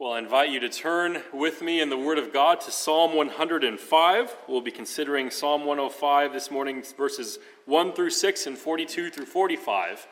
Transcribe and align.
Well, 0.00 0.14
I 0.14 0.18
invite 0.18 0.50
you 0.50 0.58
to 0.58 0.68
turn 0.68 1.22
with 1.32 1.62
me 1.62 1.80
in 1.80 1.88
the 1.88 1.96
Word 1.96 2.18
of 2.18 2.32
God 2.32 2.60
to 2.62 2.72
Psalm 2.72 3.14
105. 3.14 4.36
We'll 4.48 4.60
be 4.60 4.72
considering 4.72 5.30
Psalm 5.30 5.64
105 5.64 6.32
this 6.32 6.50
morning, 6.50 6.82
verses 6.96 7.38
1 7.66 7.92
through 7.92 8.10
6 8.10 8.46
and 8.48 8.58
42 8.58 9.10
through 9.10 9.26
45. 9.26 10.08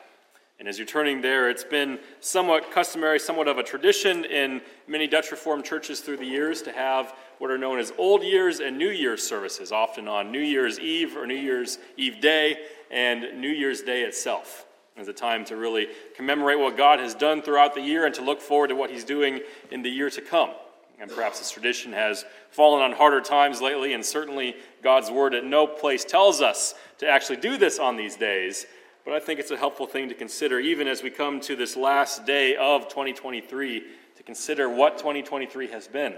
And 0.57 0.69
as 0.69 0.77
you're 0.77 0.87
turning 0.87 1.19
there, 1.19 1.49
it's 1.49 1.65
been 1.65 1.99
somewhat 2.21 2.71
customary, 2.71 3.19
somewhat 3.19 3.49
of 3.49 3.57
a 3.57 3.63
tradition 3.63 4.23
in 4.23 4.61
many 4.87 5.05
Dutch 5.05 5.31
Reformed 5.31 5.65
churches 5.65 5.99
through 5.99 6.17
the 6.17 6.25
years 6.25 6.61
to 6.61 6.71
have 6.71 7.13
what 7.39 7.51
are 7.51 7.57
known 7.57 7.77
as 7.77 7.91
Old 7.97 8.23
Year's 8.23 8.61
and 8.61 8.77
New 8.77 8.89
Year's 8.89 9.21
services, 9.21 9.73
often 9.73 10.07
on 10.07 10.31
New 10.31 10.39
Year's 10.39 10.79
Eve 10.79 11.17
or 11.17 11.27
New 11.27 11.35
Year's 11.35 11.77
Eve 11.97 12.21
Day 12.21 12.57
and 12.89 13.41
New 13.41 13.51
Year's 13.51 13.81
Day 13.81 14.03
itself 14.03 14.65
as 14.97 15.07
a 15.07 15.13
time 15.13 15.43
to 15.45 15.55
really 15.55 15.87
commemorate 16.15 16.59
what 16.59 16.77
God 16.77 16.99
has 16.99 17.15
done 17.15 17.41
throughout 17.41 17.73
the 17.73 17.81
year 17.81 18.05
and 18.05 18.13
to 18.15 18.21
look 18.21 18.41
forward 18.41 18.67
to 18.67 18.75
what 18.75 18.91
He's 18.91 19.03
doing 19.03 19.39
in 19.71 19.81
the 19.81 19.89
year 19.89 20.09
to 20.09 20.21
come. 20.21 20.51
And 20.99 21.09
perhaps 21.09 21.39
this 21.39 21.51
tradition 21.51 21.91
has 21.93 22.23
fallen 22.51 22.81
on 22.81 22.91
harder 22.91 23.19
times 23.19 23.61
lately, 23.61 23.93
and 23.93 24.05
certainly 24.05 24.55
God's 24.81 25.09
Word 25.09 25.33
at 25.33 25.43
no 25.43 25.65
place 25.65 26.05
tells 26.05 26.41
us 26.41 26.75
to 26.99 27.07
actually 27.07 27.37
do 27.37 27.57
this 27.57 27.79
on 27.79 27.97
these 27.97 28.15
days. 28.15 28.65
But 29.03 29.13
I 29.13 29.19
think 29.19 29.39
it's 29.39 29.51
a 29.51 29.57
helpful 29.57 29.87
thing 29.87 30.07
to 30.09 30.15
consider, 30.15 30.59
even 30.59 30.87
as 30.87 31.03
we 31.03 31.09
come 31.09 31.41
to 31.41 31.55
this 31.55 31.75
last 31.75 32.25
day 32.25 32.55
of 32.55 32.87
2023, 32.87 33.83
to 34.15 34.23
consider 34.23 34.69
what 34.69 34.97
2023 34.97 35.67
has 35.67 35.87
been. 35.87 36.15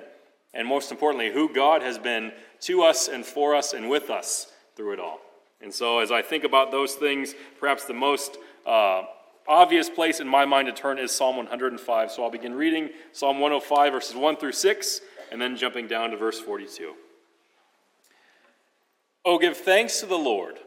And 0.53 0.67
most 0.67 0.91
importantly, 0.91 1.31
who 1.31 1.53
God 1.53 1.81
has 1.81 1.98
been 1.98 2.31
to 2.62 2.84
us 2.84 3.07
and 3.07 3.26
for 3.26 3.55
us 3.55 3.73
and 3.73 3.89
with 3.89 4.09
us 4.09 4.51
through 4.76 4.93
it 4.93 4.99
all. 4.99 5.20
And 5.62 5.73
so, 5.73 5.99
as 5.99 6.12
I 6.12 6.21
think 6.21 6.43
about 6.43 6.71
those 6.71 6.93
things, 6.93 7.34
perhaps 7.59 7.85
the 7.85 7.93
most 7.93 8.37
uh, 8.66 9.04
obvious 9.48 9.90
place 9.90 10.20
in 10.20 10.27
my 10.27 10.46
mind 10.46 10.68
to 10.68 10.74
turn 10.74 10.98
is 10.98 11.12
Psalm 11.12 11.38
105. 11.38 12.12
So 12.12 12.24
I'll 12.24 12.32
begin 12.32 12.54
reading 12.54 12.90
Psalm 13.12 13.40
105, 13.40 13.94
verses 13.94 14.16
1 14.16 14.38
through 14.38 14.52
6, 14.54 15.02
and 15.32 15.41
then 15.41 15.55
jumping 15.55 15.88
down 15.88 16.12
to 16.12 16.18
verse 16.18 16.40
42. 16.40 16.93
Oh, 19.24 19.40
give 19.40 19.58
thanks 19.58 19.99
to 19.99 20.05
the 20.05 20.18
Lord, 20.18 20.60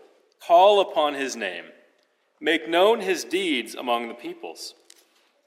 call 0.45 0.81
upon 0.81 1.15
his 1.15 1.37
name, 1.37 1.65
make 2.41 2.69
known 2.69 3.01
his 3.01 3.25
deeds 3.25 3.75
among 3.75 4.09
the 4.09 4.15
peoples. 4.15 4.75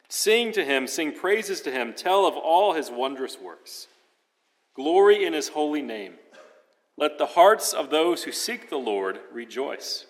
Sing 0.07 0.51
to 0.53 0.63
him, 0.63 0.87
sing 0.87 1.13
praises 1.13 1.61
to 1.61 1.71
him, 1.71 1.93
tell 1.93 2.25
of 2.25 2.35
all 2.35 2.73
his 2.73 2.89
wondrous 2.91 3.37
works. 3.39 3.87
Glory 4.75 5.25
in 5.25 5.33
his 5.33 5.49
holy 5.49 5.81
name. 5.81 6.15
Let 6.97 7.17
the 7.17 7.27
hearts 7.27 7.73
of 7.73 7.89
those 7.89 8.23
who 8.23 8.31
seek 8.31 8.69
the 8.69 8.77
Lord 8.77 9.19
rejoice. 9.31 10.05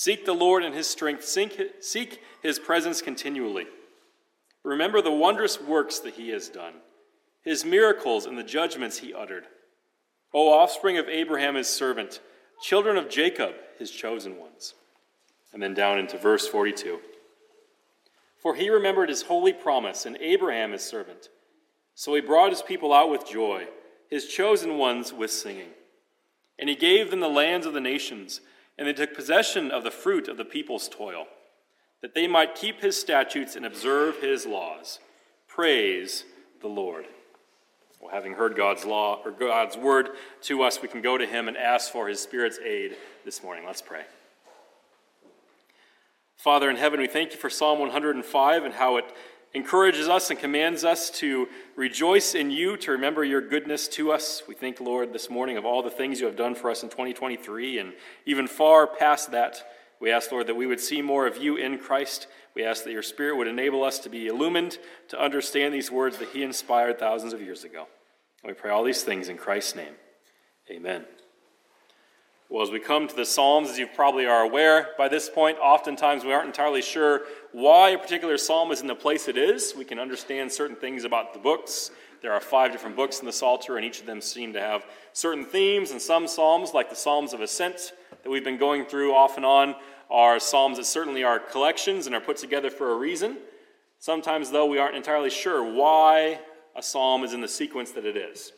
Seek 0.00 0.24
the 0.24 0.32
Lord 0.32 0.64
in 0.64 0.72
his 0.72 0.86
strength, 0.86 1.26
seek 1.26 2.22
his 2.42 2.58
presence 2.58 3.02
continually. 3.02 3.66
Remember 4.64 5.02
the 5.02 5.12
wondrous 5.12 5.60
works 5.60 5.98
that 5.98 6.14
he 6.14 6.30
has 6.30 6.48
done, 6.48 6.72
his 7.42 7.66
miracles 7.66 8.24
and 8.24 8.38
the 8.38 8.42
judgments 8.42 9.00
he 9.00 9.12
uttered. 9.12 9.44
O 10.32 10.50
offspring 10.50 10.96
of 10.96 11.06
Abraham, 11.10 11.54
his 11.54 11.68
servant, 11.68 12.20
children 12.62 12.96
of 12.96 13.10
Jacob, 13.10 13.52
his 13.78 13.90
chosen 13.90 14.38
ones. 14.38 14.72
And 15.52 15.62
then 15.62 15.74
down 15.74 15.98
into 15.98 16.16
verse 16.16 16.48
42. 16.48 16.98
For 18.38 18.54
he 18.54 18.70
remembered 18.70 19.10
his 19.10 19.24
holy 19.24 19.52
promise 19.52 20.06
and 20.06 20.16
Abraham, 20.22 20.72
his 20.72 20.80
servant. 20.80 21.28
So 21.94 22.14
he 22.14 22.22
brought 22.22 22.52
his 22.52 22.62
people 22.62 22.94
out 22.94 23.10
with 23.10 23.28
joy, 23.28 23.66
his 24.08 24.28
chosen 24.28 24.78
ones 24.78 25.12
with 25.12 25.30
singing. 25.30 25.72
And 26.58 26.70
he 26.70 26.74
gave 26.74 27.10
them 27.10 27.20
the 27.20 27.28
lands 27.28 27.66
of 27.66 27.74
the 27.74 27.82
nations 27.82 28.40
and 28.80 28.88
they 28.88 28.94
took 28.94 29.14
possession 29.14 29.70
of 29.70 29.84
the 29.84 29.90
fruit 29.90 30.26
of 30.26 30.38
the 30.38 30.44
people's 30.44 30.88
toil, 30.88 31.26
that 32.00 32.14
they 32.14 32.26
might 32.26 32.54
keep 32.54 32.80
his 32.80 32.98
statutes 32.98 33.54
and 33.54 33.66
observe 33.66 34.22
his 34.22 34.46
laws. 34.46 35.00
Praise 35.46 36.24
the 36.62 36.66
Lord. 36.66 37.04
Well, 38.00 38.10
having 38.10 38.32
heard 38.32 38.56
God's 38.56 38.86
law 38.86 39.20
or 39.22 39.32
God's 39.32 39.76
word 39.76 40.08
to 40.44 40.62
us, 40.62 40.80
we 40.80 40.88
can 40.88 41.02
go 41.02 41.18
to 41.18 41.26
him 41.26 41.46
and 41.46 41.58
ask 41.58 41.92
for 41.92 42.08
his 42.08 42.20
Spirit's 42.20 42.58
aid 42.58 42.96
this 43.22 43.42
morning. 43.42 43.66
Let's 43.66 43.82
pray. 43.82 44.04
Father 46.38 46.70
in 46.70 46.76
heaven, 46.76 47.00
we 47.00 47.06
thank 47.06 47.32
you 47.32 47.38
for 47.38 47.50
Psalm 47.50 47.80
105 47.80 48.64
and 48.64 48.72
how 48.72 48.96
it 48.96 49.04
encourages 49.52 50.08
us 50.08 50.30
and 50.30 50.38
commands 50.38 50.84
us 50.84 51.10
to 51.10 51.48
rejoice 51.74 52.34
in 52.34 52.50
you, 52.50 52.76
to 52.76 52.92
remember 52.92 53.24
your 53.24 53.40
goodness 53.40 53.88
to 53.88 54.12
us. 54.12 54.42
We 54.46 54.54
thank, 54.54 54.80
Lord, 54.80 55.12
this 55.12 55.28
morning 55.28 55.56
of 55.56 55.64
all 55.64 55.82
the 55.82 55.90
things 55.90 56.20
you 56.20 56.26
have 56.26 56.36
done 56.36 56.54
for 56.54 56.70
us 56.70 56.82
in 56.82 56.88
2023 56.88 57.78
and 57.78 57.92
even 58.26 58.46
far 58.46 58.86
past 58.86 59.32
that. 59.32 59.64
We 60.00 60.10
ask, 60.10 60.30
Lord, 60.32 60.46
that 60.46 60.54
we 60.54 60.66
would 60.66 60.80
see 60.80 61.02
more 61.02 61.26
of 61.26 61.36
you 61.36 61.56
in 61.56 61.78
Christ. 61.78 62.26
We 62.54 62.64
ask 62.64 62.84
that 62.84 62.92
your 62.92 63.02
Spirit 63.02 63.36
would 63.36 63.48
enable 63.48 63.84
us 63.84 63.98
to 64.00 64.08
be 64.08 64.28
illumined 64.28 64.78
to 65.08 65.20
understand 65.20 65.74
these 65.74 65.90
words 65.90 66.18
that 66.18 66.28
He 66.28 66.42
inspired 66.42 66.98
thousands 66.98 67.32
of 67.32 67.42
years 67.42 67.64
ago. 67.64 67.86
And 68.42 68.50
we 68.50 68.54
pray 68.54 68.70
all 68.70 68.84
these 68.84 69.02
things 69.02 69.28
in 69.28 69.36
Christ's 69.36 69.74
name. 69.74 69.94
Amen. 70.70 71.04
Well, 72.48 72.64
as 72.64 72.70
we 72.72 72.80
come 72.80 73.06
to 73.06 73.14
the 73.14 73.24
Psalms, 73.24 73.70
as 73.70 73.78
you 73.78 73.86
probably 73.86 74.26
are 74.26 74.42
aware 74.42 74.88
by 74.98 75.06
this 75.06 75.28
point, 75.28 75.58
oftentimes 75.58 76.24
we 76.24 76.32
aren't 76.32 76.48
entirely 76.48 76.82
sure 76.82 77.20
why 77.52 77.90
a 77.90 77.98
particular 77.98 78.36
psalm 78.38 78.70
is 78.70 78.80
in 78.80 78.86
the 78.86 78.94
place 78.94 79.28
it 79.28 79.36
is. 79.36 79.74
We 79.76 79.84
can 79.84 79.98
understand 79.98 80.52
certain 80.52 80.76
things 80.76 81.04
about 81.04 81.32
the 81.32 81.38
books. 81.38 81.90
There 82.22 82.32
are 82.32 82.40
five 82.40 82.72
different 82.72 82.96
books 82.96 83.20
in 83.20 83.26
the 83.26 83.32
Psalter, 83.32 83.76
and 83.76 83.84
each 83.84 84.00
of 84.00 84.06
them 84.06 84.20
seem 84.20 84.52
to 84.52 84.60
have 84.60 84.84
certain 85.12 85.44
themes. 85.44 85.90
And 85.90 86.00
some 86.00 86.28
psalms, 86.28 86.74
like 86.74 86.90
the 86.90 86.96
Psalms 86.96 87.32
of 87.32 87.40
Ascent 87.40 87.92
that 88.22 88.30
we've 88.30 88.44
been 88.44 88.58
going 88.58 88.84
through 88.84 89.14
off 89.14 89.36
and 89.36 89.46
on, 89.46 89.74
are 90.10 90.38
psalms 90.38 90.76
that 90.76 90.84
certainly 90.84 91.24
are 91.24 91.38
collections 91.38 92.06
and 92.06 92.14
are 92.14 92.20
put 92.20 92.36
together 92.36 92.70
for 92.70 92.92
a 92.92 92.96
reason. 92.96 93.38
Sometimes, 93.98 94.50
though, 94.50 94.66
we 94.66 94.78
aren't 94.78 94.96
entirely 94.96 95.30
sure 95.30 95.62
why 95.62 96.40
a 96.76 96.82
psalm 96.82 97.24
is 97.24 97.32
in 97.32 97.40
the 97.40 97.48
sequence 97.48 97.92
that 97.92 98.04
it 98.04 98.16
is. 98.16 98.52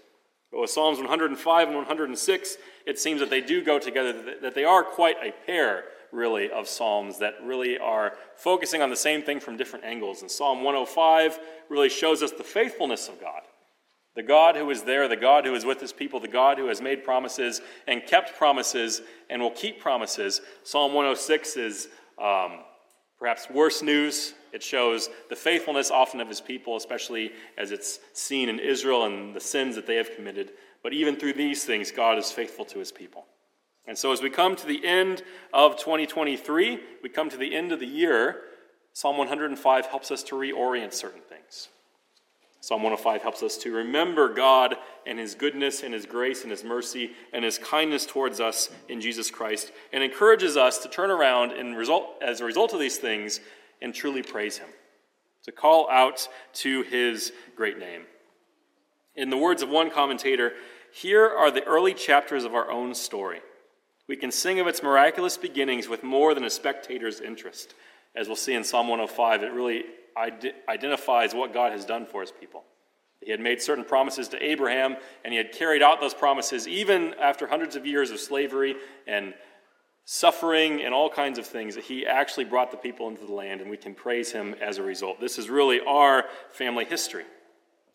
But 0.50 0.60
with 0.60 0.70
Psalms 0.70 0.98
105 0.98 1.68
and 1.68 1.76
106, 1.76 2.56
it 2.86 2.98
seems 2.98 3.20
that 3.20 3.30
they 3.30 3.40
do 3.40 3.64
go 3.64 3.78
together, 3.78 4.38
that 4.42 4.54
they 4.54 4.64
are 4.64 4.82
quite 4.82 5.16
a 5.22 5.32
pair, 5.46 5.84
really, 6.12 6.50
of 6.50 6.68
Psalms 6.68 7.18
that 7.18 7.34
really 7.42 7.78
are 7.78 8.12
focusing 8.36 8.82
on 8.82 8.90
the 8.90 8.96
same 8.96 9.22
thing 9.22 9.40
from 9.40 9.56
different 9.56 9.84
angles. 9.84 10.22
And 10.22 10.30
Psalm 10.30 10.62
105 10.62 11.38
really 11.68 11.88
shows 11.88 12.22
us 12.22 12.30
the 12.30 12.44
faithfulness 12.44 13.08
of 13.08 13.20
God. 13.20 13.42
The 14.14 14.22
God 14.22 14.56
who 14.56 14.68
is 14.70 14.82
there, 14.82 15.08
the 15.08 15.16
God 15.16 15.46
who 15.46 15.54
is 15.54 15.64
with 15.64 15.80
his 15.80 15.92
people, 15.92 16.20
the 16.20 16.28
God 16.28 16.58
who 16.58 16.66
has 16.66 16.82
made 16.82 17.02
promises 17.02 17.62
and 17.88 18.04
kept 18.06 18.36
promises 18.36 19.00
and 19.30 19.40
will 19.40 19.50
keep 19.50 19.80
promises. 19.80 20.42
Psalm 20.64 20.92
106 20.92 21.56
is 21.56 21.88
um, 22.22 22.58
perhaps 23.18 23.48
worse 23.48 23.82
news. 23.82 24.34
It 24.52 24.62
shows 24.62 25.08
the 25.30 25.36
faithfulness 25.36 25.90
often 25.90 26.20
of 26.20 26.28
his 26.28 26.42
people, 26.42 26.76
especially 26.76 27.32
as 27.56 27.70
it's 27.70 28.00
seen 28.12 28.50
in 28.50 28.58
Israel 28.58 29.06
and 29.06 29.34
the 29.34 29.40
sins 29.40 29.76
that 29.76 29.86
they 29.86 29.96
have 29.96 30.14
committed. 30.14 30.52
But 30.82 30.92
even 30.92 31.16
through 31.16 31.32
these 31.32 31.64
things, 31.64 31.90
God 31.90 32.18
is 32.18 32.30
faithful 32.30 32.66
to 32.66 32.78
his 32.78 32.92
people. 32.92 33.24
And 33.86 33.98
so, 33.98 34.12
as 34.12 34.22
we 34.22 34.30
come 34.30 34.54
to 34.56 34.66
the 34.66 34.86
end 34.86 35.22
of 35.52 35.76
2023, 35.76 36.80
we 37.02 37.08
come 37.08 37.28
to 37.30 37.36
the 37.36 37.54
end 37.54 37.72
of 37.72 37.80
the 37.80 37.86
year, 37.86 38.42
Psalm 38.92 39.16
105 39.16 39.86
helps 39.86 40.10
us 40.10 40.22
to 40.24 40.36
reorient 40.36 40.92
certain 40.92 41.22
things. 41.22 41.68
Psalm 42.60 42.82
105 42.82 43.22
helps 43.22 43.42
us 43.42 43.56
to 43.58 43.74
remember 43.74 44.32
God 44.32 44.76
and 45.04 45.18
His 45.18 45.34
goodness 45.34 45.82
and 45.82 45.92
His 45.92 46.06
grace 46.06 46.42
and 46.42 46.50
His 46.50 46.62
mercy 46.62 47.10
and 47.32 47.44
His 47.44 47.58
kindness 47.58 48.06
towards 48.06 48.38
us 48.38 48.70
in 48.88 49.00
Jesus 49.00 49.32
Christ 49.32 49.72
and 49.92 50.04
encourages 50.04 50.56
us 50.56 50.78
to 50.78 50.88
turn 50.88 51.10
around 51.10 51.50
and 51.50 51.76
result, 51.76 52.22
as 52.22 52.40
a 52.40 52.44
result 52.44 52.72
of 52.72 52.78
these 52.78 52.98
things 52.98 53.40
and 53.80 53.92
truly 53.92 54.22
praise 54.22 54.58
Him, 54.58 54.68
to 55.42 55.50
call 55.50 55.90
out 55.90 56.28
to 56.54 56.82
His 56.82 57.32
great 57.56 57.80
name. 57.80 58.02
In 59.16 59.28
the 59.28 59.36
words 59.36 59.62
of 59.62 59.68
one 59.68 59.90
commentator, 59.90 60.52
here 60.92 61.26
are 61.26 61.50
the 61.50 61.64
early 61.64 61.94
chapters 61.94 62.44
of 62.44 62.54
our 62.54 62.70
own 62.70 62.94
story. 62.94 63.40
We 64.12 64.18
can 64.18 64.30
sing 64.30 64.60
of 64.60 64.66
its 64.66 64.82
miraculous 64.82 65.38
beginnings 65.38 65.88
with 65.88 66.02
more 66.02 66.34
than 66.34 66.44
a 66.44 66.50
spectator's 66.50 67.22
interest. 67.22 67.72
As 68.14 68.26
we'll 68.26 68.36
see 68.36 68.52
in 68.52 68.62
Psalm 68.62 68.86
105, 68.86 69.42
it 69.42 69.52
really 69.52 69.84
identifies 70.68 71.34
what 71.34 71.54
God 71.54 71.72
has 71.72 71.86
done 71.86 72.04
for 72.04 72.20
his 72.20 72.30
people. 72.30 72.62
He 73.22 73.30
had 73.30 73.40
made 73.40 73.62
certain 73.62 73.86
promises 73.86 74.28
to 74.28 74.44
Abraham, 74.44 74.98
and 75.24 75.32
he 75.32 75.38
had 75.38 75.50
carried 75.52 75.82
out 75.82 75.98
those 76.02 76.12
promises 76.12 76.68
even 76.68 77.14
after 77.14 77.46
hundreds 77.46 77.74
of 77.74 77.86
years 77.86 78.10
of 78.10 78.20
slavery 78.20 78.76
and 79.06 79.32
suffering 80.04 80.82
and 80.82 80.92
all 80.92 81.08
kinds 81.08 81.38
of 81.38 81.46
things 81.46 81.74
he 81.76 82.06
actually 82.06 82.44
brought 82.44 82.70
the 82.70 82.76
people 82.76 83.08
into 83.08 83.24
the 83.24 83.32
land, 83.32 83.62
and 83.62 83.70
we 83.70 83.78
can 83.78 83.94
praise 83.94 84.30
him 84.30 84.54
as 84.60 84.76
a 84.76 84.82
result. 84.82 85.22
This 85.22 85.38
is 85.38 85.48
really 85.48 85.80
our 85.80 86.26
family 86.50 86.84
history. 86.84 87.24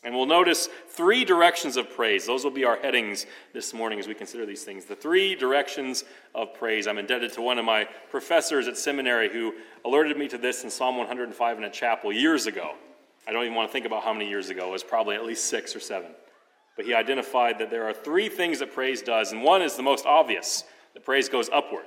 And 0.04 0.14
we'll 0.14 0.26
notice 0.26 0.68
three 0.88 1.24
directions 1.24 1.76
of 1.76 1.90
praise. 1.90 2.24
Those 2.24 2.44
will 2.44 2.52
be 2.52 2.64
our 2.64 2.76
headings 2.76 3.26
this 3.52 3.74
morning 3.74 3.98
as 3.98 4.06
we 4.06 4.14
consider 4.14 4.46
these 4.46 4.62
things. 4.62 4.84
The 4.84 4.94
three 4.94 5.34
directions 5.34 6.04
of 6.34 6.54
praise. 6.54 6.86
I'm 6.86 6.98
indebted 6.98 7.32
to 7.32 7.42
one 7.42 7.58
of 7.58 7.64
my 7.64 7.84
professors 8.10 8.68
at 8.68 8.78
seminary 8.78 9.28
who 9.28 9.54
alerted 9.84 10.16
me 10.16 10.28
to 10.28 10.38
this 10.38 10.62
in 10.62 10.70
Psalm 10.70 10.96
105 10.96 11.58
in 11.58 11.64
a 11.64 11.70
chapel 11.70 12.12
years 12.12 12.46
ago. 12.46 12.74
I 13.26 13.32
don't 13.32 13.42
even 13.42 13.56
want 13.56 13.68
to 13.68 13.72
think 13.72 13.86
about 13.86 14.04
how 14.04 14.12
many 14.12 14.28
years 14.28 14.50
ago. 14.50 14.68
It 14.68 14.72
was 14.72 14.84
probably 14.84 15.16
at 15.16 15.24
least 15.24 15.46
six 15.46 15.74
or 15.74 15.80
seven. 15.80 16.12
But 16.76 16.86
he 16.86 16.94
identified 16.94 17.58
that 17.58 17.70
there 17.70 17.88
are 17.88 17.92
three 17.92 18.28
things 18.28 18.60
that 18.60 18.72
praise 18.72 19.02
does, 19.02 19.32
and 19.32 19.42
one 19.42 19.62
is 19.62 19.76
the 19.76 19.82
most 19.82 20.06
obvious 20.06 20.62
that 20.94 21.04
praise 21.04 21.28
goes 21.28 21.50
upward. 21.52 21.86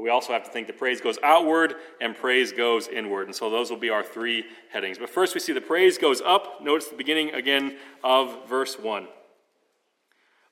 But 0.00 0.04
we 0.04 0.10
also 0.10 0.32
have 0.32 0.44
to 0.44 0.50
think 0.50 0.66
that 0.68 0.78
praise 0.78 1.02
goes 1.02 1.18
outward 1.22 1.74
and 2.00 2.16
praise 2.16 2.52
goes 2.52 2.88
inward. 2.88 3.26
And 3.26 3.36
so 3.36 3.50
those 3.50 3.68
will 3.68 3.76
be 3.76 3.90
our 3.90 4.02
three 4.02 4.46
headings. 4.72 4.96
But 4.96 5.10
first, 5.10 5.34
we 5.34 5.40
see 5.40 5.52
the 5.52 5.60
praise 5.60 5.98
goes 5.98 6.22
up. 6.22 6.62
Notice 6.62 6.88
the 6.88 6.96
beginning 6.96 7.34
again 7.34 7.76
of 8.02 8.48
verse 8.48 8.78
1. 8.78 9.08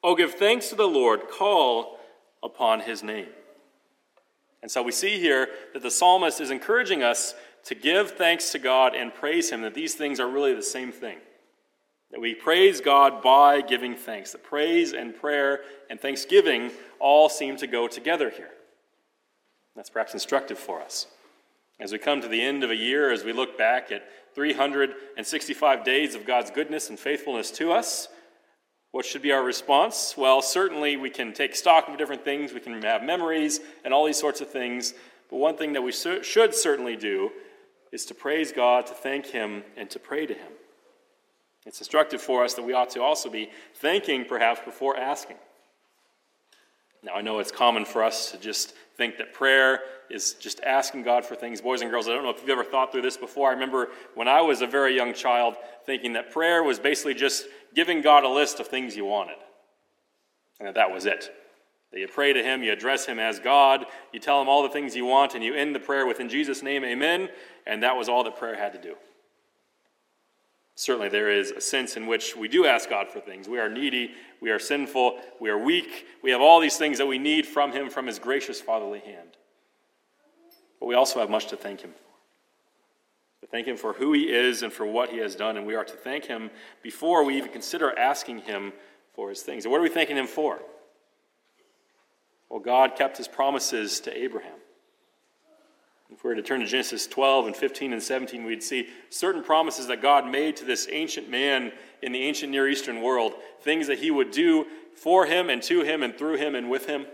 Oh, 0.04 0.14
give 0.14 0.34
thanks 0.34 0.68
to 0.68 0.74
the 0.74 0.86
Lord, 0.86 1.30
call 1.30 1.98
upon 2.42 2.80
his 2.80 3.02
name. 3.02 3.28
And 4.60 4.70
so 4.70 4.82
we 4.82 4.92
see 4.92 5.18
here 5.18 5.48
that 5.72 5.82
the 5.82 5.90
psalmist 5.90 6.42
is 6.42 6.50
encouraging 6.50 7.02
us 7.02 7.34
to 7.64 7.74
give 7.74 8.10
thanks 8.10 8.52
to 8.52 8.58
God 8.58 8.94
and 8.94 9.14
praise 9.14 9.48
him, 9.48 9.62
that 9.62 9.72
these 9.72 9.94
things 9.94 10.20
are 10.20 10.28
really 10.28 10.52
the 10.52 10.62
same 10.62 10.92
thing. 10.92 11.16
That 12.10 12.20
we 12.20 12.34
praise 12.34 12.82
God 12.82 13.22
by 13.22 13.62
giving 13.62 13.96
thanks. 13.96 14.32
That 14.32 14.44
praise 14.44 14.92
and 14.92 15.16
prayer 15.16 15.60
and 15.88 15.98
thanksgiving 15.98 16.70
all 16.98 17.30
seem 17.30 17.56
to 17.56 17.66
go 17.66 17.88
together 17.88 18.28
here. 18.28 18.50
That's 19.78 19.90
perhaps 19.90 20.12
instructive 20.12 20.58
for 20.58 20.82
us. 20.82 21.06
As 21.78 21.92
we 21.92 21.98
come 21.98 22.20
to 22.20 22.26
the 22.26 22.42
end 22.42 22.64
of 22.64 22.70
a 22.72 22.76
year, 22.76 23.12
as 23.12 23.22
we 23.22 23.32
look 23.32 23.56
back 23.56 23.92
at 23.92 24.02
365 24.34 25.84
days 25.84 26.16
of 26.16 26.26
God's 26.26 26.50
goodness 26.50 26.90
and 26.90 26.98
faithfulness 26.98 27.52
to 27.52 27.70
us, 27.70 28.08
what 28.90 29.06
should 29.06 29.22
be 29.22 29.30
our 29.30 29.44
response? 29.44 30.16
Well, 30.16 30.42
certainly 30.42 30.96
we 30.96 31.10
can 31.10 31.32
take 31.32 31.54
stock 31.54 31.86
of 31.86 31.96
different 31.96 32.24
things, 32.24 32.52
we 32.52 32.58
can 32.58 32.82
have 32.82 33.04
memories 33.04 33.60
and 33.84 33.94
all 33.94 34.04
these 34.04 34.18
sorts 34.18 34.40
of 34.40 34.50
things. 34.50 34.94
But 35.30 35.36
one 35.36 35.56
thing 35.56 35.74
that 35.74 35.82
we 35.82 35.92
should 35.92 36.54
certainly 36.56 36.96
do 36.96 37.30
is 37.92 38.04
to 38.06 38.14
praise 38.14 38.50
God, 38.50 38.84
to 38.88 38.94
thank 38.94 39.26
Him, 39.26 39.62
and 39.76 39.88
to 39.90 40.00
pray 40.00 40.26
to 40.26 40.34
Him. 40.34 40.52
It's 41.66 41.78
instructive 41.78 42.20
for 42.20 42.42
us 42.42 42.54
that 42.54 42.64
we 42.64 42.72
ought 42.72 42.90
to 42.90 43.02
also 43.02 43.30
be 43.30 43.50
thanking, 43.76 44.24
perhaps, 44.24 44.58
before 44.64 44.96
asking. 44.96 45.36
Now, 47.04 47.14
I 47.14 47.20
know 47.20 47.38
it's 47.38 47.52
common 47.52 47.84
for 47.84 48.02
us 48.02 48.32
to 48.32 48.38
just 48.38 48.74
think 48.98 49.16
that 49.16 49.32
prayer 49.32 49.80
is 50.10 50.34
just 50.34 50.60
asking 50.60 51.04
God 51.04 51.24
for 51.24 51.34
things. 51.34 51.60
Boys 51.60 51.80
and 51.80 51.90
girls, 51.90 52.08
I 52.08 52.12
don't 52.12 52.24
know 52.24 52.30
if 52.30 52.40
you've 52.40 52.50
ever 52.50 52.64
thought 52.64 52.92
through 52.92 53.02
this 53.02 53.16
before. 53.16 53.48
I 53.48 53.52
remember 53.52 53.88
when 54.14 54.28
I 54.28 54.42
was 54.42 54.60
a 54.60 54.66
very 54.66 54.94
young 54.94 55.14
child 55.14 55.54
thinking 55.86 56.14
that 56.14 56.32
prayer 56.32 56.62
was 56.62 56.78
basically 56.78 57.14
just 57.14 57.46
giving 57.74 58.02
God 58.02 58.24
a 58.24 58.28
list 58.28 58.60
of 58.60 58.66
things 58.66 58.96
you 58.96 59.04
wanted. 59.04 59.36
And 60.58 60.66
that 60.66 60.74
that 60.74 60.90
was 60.90 61.06
it. 61.06 61.30
That 61.92 62.00
you 62.00 62.08
pray 62.08 62.32
to 62.32 62.42
Him, 62.42 62.62
you 62.62 62.72
address 62.72 63.06
Him 63.06 63.18
as 63.18 63.38
God, 63.38 63.86
you 64.12 64.18
tell 64.18 64.42
Him 64.42 64.48
all 64.48 64.62
the 64.62 64.68
things 64.68 64.94
you 64.94 65.06
want, 65.06 65.34
and 65.34 65.42
you 65.42 65.54
end 65.54 65.74
the 65.74 65.80
prayer 65.80 66.04
with, 66.06 66.20
In 66.20 66.28
Jesus' 66.28 66.62
name, 66.62 66.84
Amen. 66.84 67.28
And 67.66 67.82
that 67.82 67.96
was 67.96 68.08
all 68.08 68.24
that 68.24 68.36
prayer 68.36 68.56
had 68.56 68.72
to 68.72 68.80
do. 68.80 68.94
Certainly, 70.78 71.08
there 71.08 71.28
is 71.28 71.50
a 71.50 71.60
sense 71.60 71.96
in 71.96 72.06
which 72.06 72.36
we 72.36 72.46
do 72.46 72.64
ask 72.64 72.88
God 72.88 73.08
for 73.08 73.18
things. 73.18 73.48
We 73.48 73.58
are 73.58 73.68
needy, 73.68 74.12
we 74.40 74.52
are 74.52 74.60
sinful, 74.60 75.18
we 75.40 75.50
are 75.50 75.58
weak, 75.58 76.06
we 76.22 76.30
have 76.30 76.40
all 76.40 76.60
these 76.60 76.76
things 76.76 76.98
that 76.98 77.06
we 77.06 77.18
need 77.18 77.46
from 77.46 77.72
Him 77.72 77.90
from 77.90 78.06
His 78.06 78.20
gracious 78.20 78.60
fatherly 78.60 79.00
hand. 79.00 79.36
But 80.78 80.86
we 80.86 80.94
also 80.94 81.18
have 81.18 81.30
much 81.30 81.48
to 81.48 81.56
thank 81.56 81.80
Him 81.80 81.90
for. 81.90 83.44
To 83.44 83.50
thank 83.50 83.66
Him 83.66 83.76
for 83.76 83.94
who 83.94 84.12
He 84.12 84.32
is 84.32 84.62
and 84.62 84.72
for 84.72 84.86
what 84.86 85.10
He 85.10 85.16
has 85.18 85.34
done, 85.34 85.56
and 85.56 85.66
we 85.66 85.74
are 85.74 85.82
to 85.82 85.94
thank 85.94 86.26
Him 86.26 86.48
before 86.80 87.24
we 87.24 87.36
even 87.36 87.50
consider 87.50 87.98
asking 87.98 88.42
Him 88.42 88.72
for 89.16 89.30
His 89.30 89.42
things. 89.42 89.64
And 89.64 89.72
what 89.72 89.78
are 89.78 89.82
we 89.82 89.88
thanking 89.88 90.16
Him 90.16 90.28
for? 90.28 90.60
Well, 92.48 92.60
God 92.60 92.94
kept 92.94 93.16
His 93.16 93.26
promises 93.26 93.98
to 94.02 94.16
Abraham. 94.16 94.60
If 96.10 96.24
we 96.24 96.30
were 96.30 96.36
to 96.36 96.42
turn 96.42 96.60
to 96.60 96.66
Genesis 96.66 97.06
12 97.06 97.48
and 97.48 97.56
15 97.56 97.92
and 97.92 98.02
17, 98.02 98.44
we'd 98.44 98.62
see 98.62 98.88
certain 99.10 99.42
promises 99.42 99.86
that 99.88 100.00
God 100.00 100.26
made 100.26 100.56
to 100.56 100.64
this 100.64 100.88
ancient 100.90 101.28
man 101.28 101.72
in 102.02 102.12
the 102.12 102.22
ancient 102.22 102.50
Near 102.50 102.68
Eastern 102.68 103.02
world, 103.02 103.34
things 103.60 103.86
that 103.88 103.98
he 103.98 104.10
would 104.10 104.30
do 104.30 104.66
for 104.94 105.26
him 105.26 105.50
and 105.50 105.62
to 105.64 105.82
him 105.82 106.02
and 106.02 106.16
through 106.16 106.36
him 106.36 106.54
and 106.54 106.70
with 106.70 106.86
him. 106.86 107.06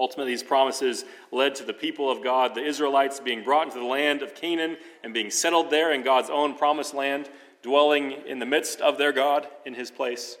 Ultimately, 0.00 0.32
these 0.32 0.42
promises 0.44 1.04
led 1.32 1.56
to 1.56 1.64
the 1.64 1.72
people 1.72 2.10
of 2.10 2.22
God, 2.22 2.54
the 2.54 2.64
Israelites, 2.64 3.18
being 3.18 3.42
brought 3.42 3.66
into 3.66 3.80
the 3.80 3.84
land 3.84 4.22
of 4.22 4.34
Canaan 4.34 4.76
and 5.02 5.12
being 5.12 5.30
settled 5.30 5.70
there 5.70 5.92
in 5.92 6.02
God's 6.04 6.30
own 6.30 6.54
promised 6.54 6.94
land, 6.94 7.28
dwelling 7.62 8.12
in 8.12 8.38
the 8.38 8.46
midst 8.46 8.80
of 8.80 8.98
their 8.98 9.10
God 9.10 9.48
in 9.64 9.74
his 9.74 9.90
place. 9.90 10.36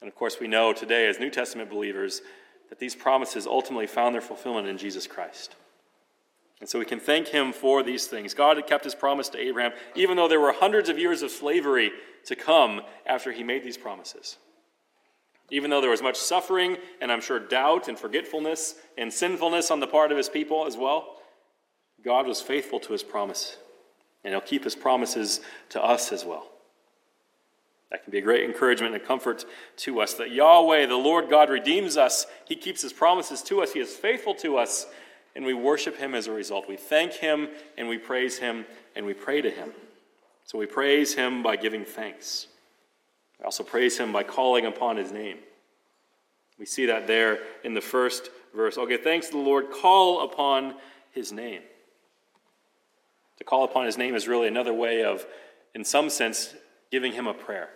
And 0.00 0.08
of 0.08 0.14
course, 0.14 0.38
we 0.38 0.46
know 0.46 0.72
today, 0.72 1.08
as 1.08 1.18
New 1.18 1.30
Testament 1.30 1.70
believers, 1.70 2.22
that 2.72 2.78
these 2.78 2.94
promises 2.94 3.46
ultimately 3.46 3.86
found 3.86 4.14
their 4.14 4.22
fulfillment 4.22 4.66
in 4.66 4.78
Jesus 4.78 5.06
Christ. 5.06 5.56
And 6.58 6.66
so 6.66 6.78
we 6.78 6.86
can 6.86 7.00
thank 7.00 7.28
him 7.28 7.52
for 7.52 7.82
these 7.82 8.06
things. 8.06 8.32
God 8.32 8.56
had 8.56 8.66
kept 8.66 8.84
his 8.84 8.94
promise 8.94 9.28
to 9.28 9.38
Abraham, 9.38 9.72
even 9.94 10.16
though 10.16 10.26
there 10.26 10.40
were 10.40 10.52
hundreds 10.52 10.88
of 10.88 10.98
years 10.98 11.20
of 11.20 11.30
slavery 11.30 11.92
to 12.24 12.34
come 12.34 12.80
after 13.04 13.30
he 13.30 13.42
made 13.42 13.62
these 13.62 13.76
promises. 13.76 14.38
Even 15.50 15.68
though 15.68 15.82
there 15.82 15.90
was 15.90 16.00
much 16.00 16.16
suffering, 16.16 16.78
and 17.02 17.12
I'm 17.12 17.20
sure 17.20 17.38
doubt 17.38 17.88
and 17.88 17.98
forgetfulness 17.98 18.76
and 18.96 19.12
sinfulness 19.12 19.70
on 19.70 19.80
the 19.80 19.86
part 19.86 20.10
of 20.10 20.16
his 20.16 20.30
people 20.30 20.66
as 20.66 20.78
well, 20.78 21.16
God 22.02 22.26
was 22.26 22.40
faithful 22.40 22.80
to 22.80 22.94
his 22.94 23.02
promise. 23.02 23.58
And 24.24 24.32
he'll 24.32 24.40
keep 24.40 24.64
his 24.64 24.74
promises 24.74 25.42
to 25.68 25.84
us 25.84 26.10
as 26.10 26.24
well. 26.24 26.48
That 27.92 28.04
can 28.04 28.10
be 28.10 28.18
a 28.18 28.22
great 28.22 28.42
encouragement 28.42 28.94
and 28.94 29.04
comfort 29.04 29.44
to 29.76 30.00
us 30.00 30.14
that 30.14 30.30
Yahweh, 30.30 30.86
the 30.86 30.96
Lord 30.96 31.28
God, 31.28 31.50
redeems 31.50 31.98
us. 31.98 32.26
He 32.46 32.56
keeps 32.56 32.80
his 32.80 32.92
promises 32.92 33.42
to 33.42 33.62
us. 33.62 33.74
He 33.74 33.80
is 33.80 33.94
faithful 33.94 34.34
to 34.36 34.56
us 34.56 34.86
and 35.36 35.44
we 35.44 35.52
worship 35.52 35.98
him 35.98 36.14
as 36.14 36.26
a 36.26 36.32
result. 36.32 36.66
We 36.66 36.78
thank 36.78 37.12
him 37.12 37.50
and 37.76 37.88
we 37.88 37.98
praise 37.98 38.38
him 38.38 38.64
and 38.96 39.04
we 39.04 39.12
pray 39.12 39.42
to 39.42 39.50
him. 39.50 39.72
So 40.46 40.58
we 40.58 40.64
praise 40.64 41.14
him 41.14 41.42
by 41.42 41.56
giving 41.56 41.84
thanks. 41.84 42.46
We 43.38 43.44
also 43.44 43.62
praise 43.62 43.98
him 43.98 44.10
by 44.10 44.22
calling 44.22 44.64
upon 44.64 44.96
his 44.96 45.12
name. 45.12 45.36
We 46.58 46.64
see 46.64 46.86
that 46.86 47.06
there 47.06 47.40
in 47.62 47.74
the 47.74 47.82
first 47.82 48.30
verse. 48.54 48.78
Okay, 48.78 48.96
thanks 48.96 49.26
to 49.26 49.32
the 49.32 49.38
Lord, 49.38 49.70
call 49.70 50.24
upon 50.24 50.76
his 51.10 51.30
name. 51.30 51.60
To 53.36 53.44
call 53.44 53.64
upon 53.64 53.84
his 53.84 53.98
name 53.98 54.14
is 54.14 54.28
really 54.28 54.48
another 54.48 54.72
way 54.72 55.04
of, 55.04 55.26
in 55.74 55.84
some 55.84 56.08
sense, 56.08 56.54
giving 56.90 57.12
him 57.12 57.26
a 57.26 57.34
prayer 57.34 57.68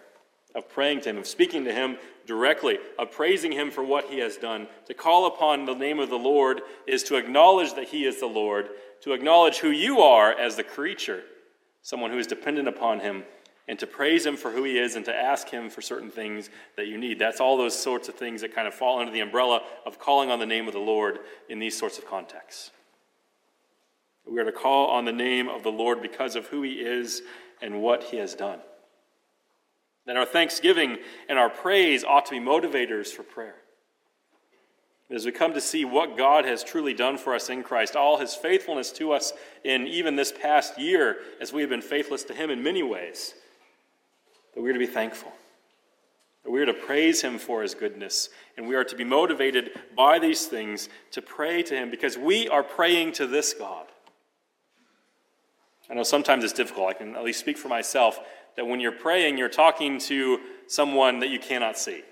of 0.57 0.69
praying 0.69 1.03
to 1.03 1.11
Him, 1.11 1.19
of 1.19 1.27
speaking 1.27 1.65
to 1.67 1.73
Him 1.73 1.99
directly, 2.27 2.79
of 2.99 3.13
praising 3.13 3.53
Him 3.53 3.71
for 3.71 3.85
what 3.85 4.07
He 4.07 4.19
has 4.19 4.37
done. 4.37 4.67
To 4.87 4.95
call 4.95 5.27
upon 5.27 5.67
the 5.67 5.75
name 5.75 6.01
of 6.01 6.11
the 6.11 6.17
Lord 6.17 6.63
is 6.87 7.05
to 7.05 7.17
acknowledge 7.17 7.75
that 7.75 7.89
He 7.89 8.05
is 8.05 8.19
the 8.19 8.27
Lord, 8.27 8.71
to 9.03 9.13
acknowledge 9.13 9.59
who 9.59 9.71
you 9.71 10.01
are 10.01 10.33
as 10.33 10.57
the 10.57 10.65
creature, 10.65 11.23
someone 11.83 12.11
who 12.11 12.19
is 12.19 12.27
dependent 12.27 12.67
upon 12.67 13.01
Him, 13.01 13.25
and 13.69 13.79
to 13.79 13.87
praise 13.87 14.25
Him 14.25 14.37
for 14.37 14.51
who 14.51 14.65
He 14.65 14.79
is 14.79 14.97
and 14.97 15.05
to 15.05 15.15
ask 15.15 15.49
Him 15.49 15.69
for 15.69 15.83
certain 15.83 16.11
things 16.11 16.49
that 16.77 16.87
you 16.87 16.97
need. 16.97 17.19
That's 17.19 17.41
all 17.41 17.57
those 17.57 17.79
sorts 17.79 18.09
of 18.09 18.15
things 18.15 18.41
that 18.41 18.55
kind 18.55 18.67
of 18.67 18.75
fall 18.75 18.99
under 18.99 19.13
the 19.13 19.21
umbrella 19.21 19.61
of 19.85 19.99
calling 19.99 20.31
on 20.31 20.39
the 20.39 20.47
name 20.47 20.67
of 20.67 20.73
the 20.73 20.81
Lord 20.81 21.19
in 21.49 21.59
these 21.59 21.79
sorts 21.79 21.99
of 21.99 22.07
contexts. 22.07 22.71
We 24.29 24.41
are 24.41 24.45
to 24.45 24.53
call 24.53 24.89
on 24.89 25.05
the 25.05 25.13
name 25.13 25.49
of 25.49 25.63
the 25.63 25.71
Lord 25.71 26.01
because 26.01 26.35
of 26.35 26.47
who 26.47 26.63
He 26.63 26.73
is 26.73 27.23
and 27.61 27.83
what 27.83 28.05
He 28.05 28.17
has 28.17 28.35
done. 28.35 28.61
That 30.07 30.17
our 30.17 30.25
thanksgiving 30.25 30.99
and 31.29 31.39
our 31.39 31.51
praise 31.51 32.05
ought 32.05 32.27
to 32.27 32.33
be 32.33 32.41
motivators 32.41 33.09
for 33.09 33.23
prayer. 33.23 33.57
As 35.09 35.25
we 35.25 35.31
come 35.31 35.55
to 35.55 35.61
see 35.61 35.85
what 35.85 36.17
God 36.17 36.45
has 36.45 36.65
truly 36.65 36.93
done 36.93 37.17
for 37.17 37.35
us 37.35 37.49
in 37.49 37.63
Christ, 37.63 37.95
all 37.95 38.19
his 38.19 38.35
faithfulness 38.35 38.91
to 38.93 39.13
us 39.13 39.33
in 39.63 39.87
even 39.87 40.17
this 40.17 40.33
past 40.33 40.79
year, 40.81 41.19
as 41.41 41.53
we 41.53 41.61
have 41.61 41.71
been 41.71 41.83
faithless 41.83 42.25
to 42.25 42.35
him 42.35 42.51
in 42.51 42.63
many 42.63 42.83
ways, 42.83 43.35
that 44.55 44.63
we 44.63 44.71
are 44.71 44.73
to 44.73 44.79
be 44.79 44.87
thankful. 44.87 45.33
That 46.43 46.51
we 46.51 46.61
are 46.61 46.67
to 46.67 46.75
praise 46.75 47.23
him 47.23 47.39
for 47.39 47.63
his 47.63 47.75
goodness. 47.75 48.31
And 48.57 48.67
we 48.67 48.75
are 48.75 48.85
to 48.85 48.97
be 48.97 49.05
motivated 49.05 49.71
by 49.97 50.19
these 50.19 50.47
things 50.47 50.89
to 51.13 51.23
pray 51.23 51.63
to 51.65 51.75
him 51.75 51.91
because 51.91 52.19
we 52.19 52.49
are 52.49 52.63
praying 52.65 53.13
to 53.13 53.27
this 53.29 53.53
God. 53.53 53.87
I 55.89 55.95
know 55.95 56.03
sometimes 56.03 56.43
it's 56.43 56.53
difficult. 56.53 56.89
I 56.89 56.93
can 56.95 57.15
at 57.15 57.23
least 57.23 57.39
speak 57.39 57.59
for 57.59 57.69
myself 57.69 58.19
that 58.57 58.67
when 58.67 58.81
you're 58.81 58.93
praying, 58.93 59.39
you're 59.39 59.49
talking 59.49 59.99
to 59.99 60.41
someone 60.67 61.21
that 61.21 61.29
you 61.29 61.39
cannot 61.39 61.79
see. 61.79 62.03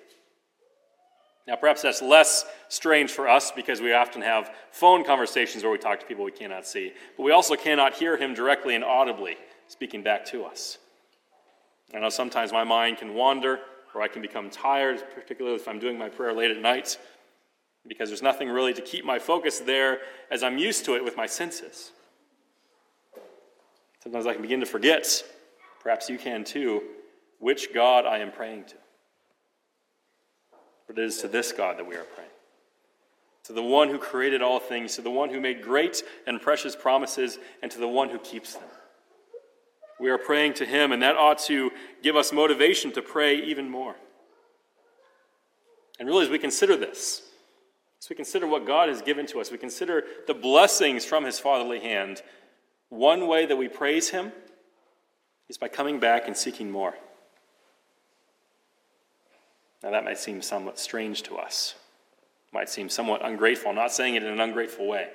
Now, 1.46 1.56
perhaps 1.56 1.82
that's 1.82 2.00
less 2.00 2.46
strange 2.68 3.10
for 3.10 3.28
us 3.28 3.50
because 3.50 3.80
we 3.80 3.92
often 3.92 4.22
have 4.22 4.50
phone 4.70 5.04
conversations 5.04 5.62
where 5.62 5.72
we 5.72 5.78
talk 5.78 6.00
to 6.00 6.06
people 6.06 6.24
we 6.24 6.32
cannot 6.32 6.66
see, 6.66 6.92
but 7.16 7.22
we 7.22 7.32
also 7.32 7.54
cannot 7.54 7.94
hear 7.94 8.16
him 8.16 8.32
directly 8.32 8.74
and 8.74 8.82
audibly 8.82 9.36
speaking 9.66 10.02
back 10.02 10.24
to 10.26 10.44
us. 10.44 10.78
I 11.94 11.98
know 12.00 12.08
sometimes 12.08 12.52
my 12.52 12.64
mind 12.64 12.98
can 12.98 13.14
wander 13.14 13.60
or 13.94 14.02
I 14.02 14.08
can 14.08 14.22
become 14.22 14.50
tired, 14.50 15.02
particularly 15.14 15.56
if 15.56 15.68
I'm 15.68 15.78
doing 15.78 15.98
my 15.98 16.08
prayer 16.08 16.32
late 16.32 16.50
at 16.50 16.60
night, 16.60 16.98
because 17.86 18.08
there's 18.08 18.22
nothing 18.22 18.48
really 18.48 18.72
to 18.72 18.82
keep 18.82 19.04
my 19.04 19.18
focus 19.18 19.60
there 19.60 20.00
as 20.30 20.42
I'm 20.42 20.58
used 20.58 20.84
to 20.86 20.96
it 20.96 21.04
with 21.04 21.16
my 21.16 21.26
senses. 21.26 21.92
Sometimes 24.02 24.26
I 24.26 24.32
can 24.32 24.42
begin 24.42 24.60
to 24.60 24.66
forget 24.66 25.22
perhaps 25.84 26.08
you 26.08 26.18
can 26.18 26.42
too, 26.42 26.82
which 27.38 27.72
God 27.72 28.06
I 28.06 28.18
am 28.18 28.32
praying 28.32 28.64
to. 28.64 28.74
But 30.88 30.98
it 30.98 31.04
is 31.04 31.18
to 31.18 31.28
this 31.28 31.52
God 31.52 31.78
that 31.78 31.86
we 31.86 31.94
are 31.94 32.04
praying. 32.04 32.30
To 33.44 33.52
the 33.52 33.62
one 33.62 33.90
who 33.90 33.98
created 33.98 34.40
all 34.40 34.58
things, 34.58 34.96
to 34.96 35.02
the 35.02 35.10
one 35.10 35.28
who 35.28 35.40
made 35.40 35.62
great 35.62 36.02
and 36.26 36.40
precious 36.40 36.74
promises, 36.74 37.38
and 37.62 37.70
to 37.70 37.78
the 37.78 37.86
one 37.86 38.08
who 38.08 38.18
keeps 38.18 38.54
them. 38.54 38.64
We 40.00 40.08
are 40.08 40.18
praying 40.18 40.54
to 40.54 40.64
him, 40.64 40.90
and 40.90 41.02
that 41.02 41.16
ought 41.16 41.38
to 41.40 41.70
give 42.02 42.16
us 42.16 42.32
motivation 42.32 42.90
to 42.92 43.02
pray 43.02 43.36
even 43.36 43.70
more. 43.70 43.94
And 46.00 46.08
really, 46.08 46.24
as 46.24 46.30
we 46.30 46.38
consider 46.38 46.76
this, 46.76 47.22
as 48.04 48.08
we 48.10 48.16
consider 48.16 48.46
what 48.46 48.66
God 48.66 48.88
has 48.88 49.00
given 49.00 49.26
to 49.26 49.40
us. 49.40 49.50
We 49.50 49.58
consider 49.58 50.04
the 50.26 50.34
blessings 50.34 51.04
from 51.04 51.24
his 51.24 51.38
fatherly 51.38 51.80
hand. 51.80 52.22
One 52.88 53.28
way 53.28 53.46
that 53.46 53.56
we 53.56 53.68
praise 53.68 54.10
him 54.10 54.32
is 55.48 55.58
by 55.58 55.68
coming 55.68 55.98
back 55.98 56.26
and 56.26 56.36
seeking 56.36 56.70
more. 56.70 56.94
Now, 59.82 59.90
that 59.90 60.04
might 60.04 60.18
seem 60.18 60.40
somewhat 60.40 60.78
strange 60.78 61.22
to 61.24 61.36
us, 61.36 61.74
might 62.52 62.70
seem 62.70 62.88
somewhat 62.88 63.24
ungrateful. 63.24 63.68
I'm 63.70 63.76
not 63.76 63.92
saying 63.92 64.14
it 64.14 64.22
in 64.22 64.32
an 64.32 64.40
ungrateful 64.40 64.86
way. 64.86 65.08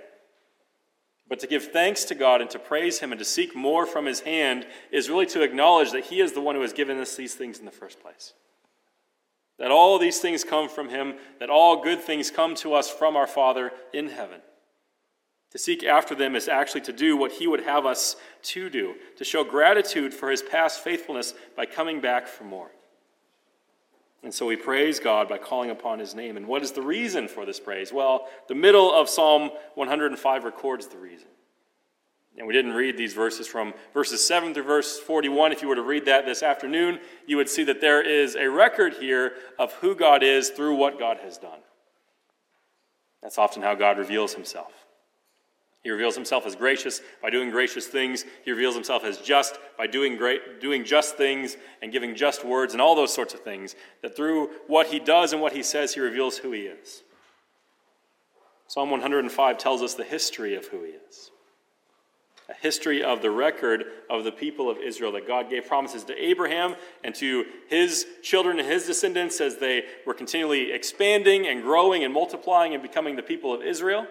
But 1.28 1.40
to 1.40 1.48
give 1.48 1.72
thanks 1.72 2.04
to 2.06 2.16
God 2.16 2.42
and 2.42 2.50
to 2.50 2.60
praise 2.60 3.00
Him 3.00 3.12
and 3.12 3.20
to 3.20 3.26
seek 3.26 3.56
more 3.56 3.86
from 3.86 4.06
His 4.06 4.22
hand 4.22 4.66
is 4.92 5.10
really 5.10 5.28
to 5.28 5.42
acknowledge 5.42 5.92
that 5.92 6.06
He 6.06 6.22
is 6.22 6.34
the 6.34 6.42
one 6.42 6.56
who 6.56 6.62
has 6.62 6.74
given 6.74 7.00
us 7.00 7.16
these 7.16 7.36
things 7.36 7.60
in 7.60 7.66
the 7.66 7.72
first 7.72 8.02
place. 8.02 8.34
That 9.58 9.72
all 9.72 10.00
these 10.00 10.20
things 10.20 10.44
come 10.44 10.70
from 10.70 10.90
Him, 10.90 11.16
that 11.40 11.50
all 11.50 11.84
good 11.84 12.02
things 12.02 12.32
come 12.32 12.56
to 12.56 12.74
us 12.74 12.90
from 12.90 13.16
our 13.16 13.28
Father 13.28 13.72
in 13.94 14.10
heaven. 14.10 14.42
To 15.52 15.58
seek 15.58 15.84
after 15.84 16.14
them 16.14 16.36
is 16.36 16.48
actually 16.48 16.82
to 16.82 16.94
do 16.94 17.18
what 17.18 17.34
He 17.34 17.48
would 17.48 17.64
have 17.64 17.86
us 17.86 18.16
to 18.44 18.70
do, 18.70 18.96
to 19.18 19.24
show 19.24 19.44
gratitude 19.44 20.14
for 20.14 20.30
His 20.30 20.44
past 20.44 20.84
faithfulness 20.84 21.34
by 21.56 21.66
coming 21.66 22.02
back 22.02 22.28
for 22.28 22.44
more. 22.44 22.70
And 24.22 24.34
so 24.34 24.46
we 24.46 24.56
praise 24.56 25.00
God 25.00 25.30
by 25.30 25.38
calling 25.38 25.70
upon 25.70 26.00
his 26.00 26.14
name. 26.14 26.36
And 26.36 26.48
what 26.48 26.62
is 26.62 26.74
the 26.74 26.82
reason 26.82 27.28
for 27.28 27.46
this 27.46 27.60
praise? 27.60 27.94
Well, 27.94 28.28
the 28.48 28.56
middle 28.56 28.94
of 28.94 29.08
Psalm 29.08 29.52
105 29.76 30.44
records 30.44 30.88
the 30.88 30.98
reason. 30.98 31.30
And 32.38 32.46
we 32.46 32.54
didn't 32.54 32.74
read 32.74 32.98
these 32.98 33.14
verses 33.14 33.48
from 33.48 33.74
verses 33.94 34.26
7 34.26 34.54
through 34.54 34.64
verse 34.64 35.00
41. 35.00 35.52
If 35.52 35.62
you 35.62 35.68
were 35.68 35.76
to 35.76 35.82
read 35.82 36.06
that 36.06 36.26
this 36.26 36.44
afternoon, 36.44 37.00
you 37.28 37.38
would 37.38 37.50
see 37.50 37.64
that 37.66 37.82
there 37.82 38.02
is 38.02 38.36
a 38.36 38.50
record 38.50 38.94
here 38.94 39.34
of 39.58 39.74
who 39.74 39.96
God 39.96 40.24
is 40.24 40.50
through 40.50 40.76
what 40.76 41.00
God 41.00 41.18
has 41.24 41.38
done. 41.38 41.60
That's 43.22 43.38
often 43.38 43.62
how 43.62 43.76
God 43.76 43.98
reveals 43.98 44.34
himself. 44.34 44.79
He 45.82 45.92
reveals 45.92 46.16
himself 46.16 46.46
as 46.46 46.56
gracious 46.56 47.02
by 47.22 47.30
doing 47.30 47.52
gracious 47.52 47.88
things. 47.88 48.26
He 48.44 48.52
reveals 48.52 48.76
himself 48.76 49.06
as 49.06 49.18
just 49.18 49.58
by 49.78 49.88
doing 49.88 50.18
great, 50.18 50.60
doing 50.60 50.84
just 50.84 51.16
things 51.16 51.56
and 51.82 51.92
giving 51.92 52.16
just 52.16 52.44
words 52.44 52.74
and 52.74 52.82
all 52.82 52.96
those 52.96 53.14
sorts 53.14 53.34
of 53.34 53.42
things. 53.42 53.76
That 54.02 54.16
through 54.16 54.50
what 54.68 54.88
he 54.88 55.00
does 55.00 55.32
and 55.32 55.42
what 55.42 55.54
he 55.54 55.64
says, 55.64 55.94
he 55.94 56.02
reveals 56.02 56.38
who 56.38 56.52
he 56.52 56.62
is. 56.62 57.04
Psalm 58.68 58.92
105 58.92 59.58
tells 59.58 59.82
us 59.82 59.96
the 59.96 60.04
history 60.04 60.56
of 60.56 60.68
who 60.68 60.84
he 60.84 60.92
is. 60.92 61.32
A 62.50 62.54
history 62.54 63.02
of 63.02 63.22
the 63.22 63.32
record 63.32 63.86
of 64.10 64.24
the 64.24 64.32
people 64.32 64.70
of 64.70 64.80
Israel 64.80 65.14
that 65.14 65.28
God 65.28 65.50
gave 65.50 65.68
promises 65.68 66.04
to 66.06 66.24
Abraham 66.24 66.76
and 67.04 67.16
to 67.16 67.46
his 67.70 68.06
children 68.22 68.60
and 68.60 68.68
his 68.68 68.86
descendants 68.86 69.40
as 69.40 69.58
they 69.58 69.86
were 70.06 70.14
continually 70.14 70.72
expanding 70.72 71.48
and 71.48 71.62
growing 71.62 72.04
and 72.04 72.14
multiplying 72.14 72.74
and 72.74 72.84
becoming 72.84 73.16
the 73.16 73.24
people 73.24 73.54
of 73.54 73.62
Israel 73.62 74.08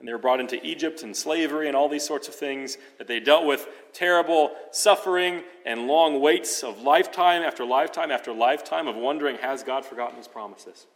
and 0.00 0.08
they 0.08 0.12
were 0.12 0.18
brought 0.18 0.40
into 0.40 0.66
Egypt 0.66 1.02
and 1.02 1.14
slavery 1.14 1.68
and 1.68 1.76
all 1.76 1.88
these 1.88 2.06
sorts 2.06 2.26
of 2.26 2.34
things, 2.34 2.78
that 2.96 3.06
they 3.06 3.20
dealt 3.20 3.44
with 3.44 3.68
terrible 3.92 4.52
suffering 4.72 5.42
and 5.66 5.86
long 5.86 6.22
waits 6.22 6.64
of 6.64 6.80
lifetime 6.80 7.42
after 7.42 7.66
lifetime 7.66 8.10
after 8.10 8.32
lifetime 8.32 8.88
of 8.88 8.96
wondering, 8.96 9.36
has 9.36 9.62
God 9.62 9.84
forgotten 9.84 10.16
his 10.16 10.26
promises? 10.26 10.86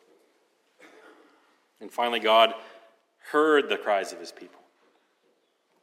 And 1.82 1.92
finally, 1.92 2.18
God 2.18 2.54
heard 3.30 3.68
the 3.68 3.76
cries 3.76 4.12
of 4.14 4.20
his 4.20 4.32
people. 4.32 4.60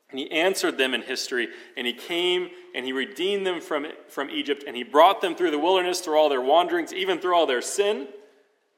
And 0.10 0.20
he 0.20 0.30
answered 0.32 0.80
them 0.80 0.96
in 0.96 1.04
history, 1.04 1.48
and 1.78 1.86
he 1.86 1.94
came 1.94 2.50
and 2.74 2.86
he 2.86 2.92
redeemed 2.92 3.46
them 3.46 3.62
from, 3.62 3.86
from 4.10 4.32
Egypt, 4.32 4.64
and 4.66 4.76
he 4.76 4.84
brought 4.84 5.22
them 5.22 5.36
through 5.36 5.52
the 5.52 5.60
wilderness, 5.60 6.02
through 6.02 6.18
all 6.18 6.28
their 6.28 6.42
wanderings, 6.42 6.92
even 6.92 7.20
through 7.20 7.36
all 7.36 7.46
their 7.46 7.62
sin, 7.62 8.08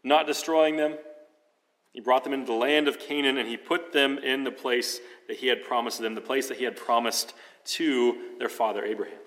not 0.03 0.27
destroying 0.27 0.75
them 0.75 0.97
he 1.93 2.01
brought 2.01 2.23
them 2.23 2.33
into 2.33 2.47
the 2.47 2.57
land 2.57 2.87
of 2.87 2.99
Canaan 2.99 3.37
and 3.37 3.47
he 3.47 3.55
put 3.55 3.93
them 3.93 4.17
in 4.17 4.43
the 4.43 4.51
place 4.51 4.99
that 5.27 5.37
he 5.37 5.47
had 5.47 5.63
promised 5.63 6.01
them, 6.01 6.15
the 6.15 6.21
place 6.21 6.49
that 6.49 6.57
he 6.57 6.63
had 6.65 6.75
promised 6.75 7.33
to 7.65 8.17
their 8.39 8.49
father 8.49 8.83
Abraham. 8.83 9.19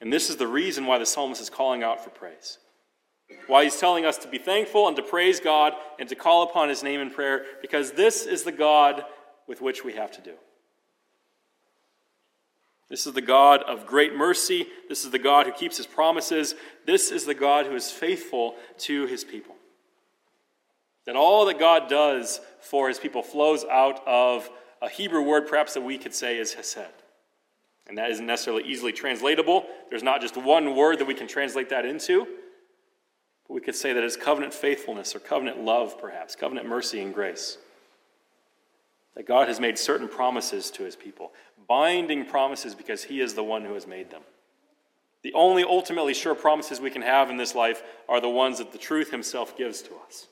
And 0.00 0.12
this 0.12 0.28
is 0.28 0.36
the 0.36 0.46
reason 0.46 0.84
why 0.84 0.98
the 0.98 1.06
psalmist 1.06 1.40
is 1.40 1.48
calling 1.48 1.82
out 1.82 2.04
for 2.04 2.10
praise. 2.10 2.58
Why 3.46 3.64
he's 3.64 3.80
telling 3.80 4.04
us 4.04 4.18
to 4.18 4.28
be 4.28 4.36
thankful 4.36 4.86
and 4.86 4.96
to 4.96 5.02
praise 5.02 5.40
God 5.40 5.72
and 5.98 6.06
to 6.10 6.14
call 6.14 6.42
upon 6.42 6.68
his 6.68 6.82
name 6.82 7.00
in 7.00 7.10
prayer, 7.10 7.46
because 7.62 7.92
this 7.92 8.26
is 8.26 8.42
the 8.42 8.52
God 8.52 9.04
with 9.48 9.62
which 9.62 9.82
we 9.82 9.94
have 9.94 10.12
to 10.12 10.20
do. 10.20 10.34
This 12.90 13.06
is 13.06 13.14
the 13.14 13.22
God 13.22 13.62
of 13.62 13.86
great 13.86 14.14
mercy. 14.14 14.66
This 14.90 15.06
is 15.06 15.10
the 15.10 15.18
God 15.18 15.46
who 15.46 15.52
keeps 15.52 15.78
his 15.78 15.86
promises. 15.86 16.54
This 16.86 17.10
is 17.10 17.24
the 17.24 17.34
God 17.34 17.64
who 17.64 17.74
is 17.74 17.90
faithful 17.90 18.56
to 18.80 19.06
his 19.06 19.24
people. 19.24 19.56
That 21.06 21.16
all 21.16 21.46
that 21.46 21.58
God 21.58 21.88
does 21.88 22.40
for 22.60 22.88
his 22.88 22.98
people 22.98 23.22
flows 23.22 23.64
out 23.64 24.06
of 24.06 24.48
a 24.80 24.88
Hebrew 24.88 25.22
word, 25.22 25.46
perhaps 25.46 25.74
that 25.74 25.82
we 25.82 25.98
could 25.98 26.14
say 26.14 26.38
is 26.38 26.54
hesed. 26.54 26.78
And 27.86 27.98
that 27.98 28.10
isn't 28.10 28.26
necessarily 28.26 28.64
easily 28.64 28.92
translatable. 28.92 29.66
There's 29.90 30.02
not 30.02 30.20
just 30.20 30.36
one 30.36 30.74
word 30.74 30.98
that 30.98 31.06
we 31.06 31.14
can 31.14 31.26
translate 31.26 31.68
that 31.68 31.84
into. 31.84 32.26
But 33.46 33.54
we 33.54 33.60
could 33.60 33.74
say 33.74 33.92
that 33.92 34.02
it's 34.02 34.16
covenant 34.16 34.54
faithfulness 34.54 35.14
or 35.14 35.18
covenant 35.18 35.62
love, 35.62 36.00
perhaps, 36.00 36.34
covenant 36.34 36.66
mercy 36.66 37.00
and 37.00 37.12
grace. 37.12 37.58
That 39.14 39.26
God 39.26 39.48
has 39.48 39.60
made 39.60 39.78
certain 39.78 40.08
promises 40.08 40.70
to 40.72 40.84
his 40.84 40.96
people, 40.96 41.32
binding 41.68 42.24
promises 42.24 42.74
because 42.74 43.04
he 43.04 43.20
is 43.20 43.34
the 43.34 43.44
one 43.44 43.64
who 43.64 43.74
has 43.74 43.86
made 43.86 44.10
them. 44.10 44.22
The 45.22 45.34
only 45.34 45.62
ultimately 45.62 46.14
sure 46.14 46.34
promises 46.34 46.80
we 46.80 46.90
can 46.90 47.02
have 47.02 47.30
in 47.30 47.36
this 47.36 47.54
life 47.54 47.82
are 48.08 48.20
the 48.20 48.28
ones 48.28 48.58
that 48.58 48.72
the 48.72 48.78
truth 48.78 49.10
himself 49.10 49.56
gives 49.56 49.82
to 49.82 49.90
us. 50.06 50.26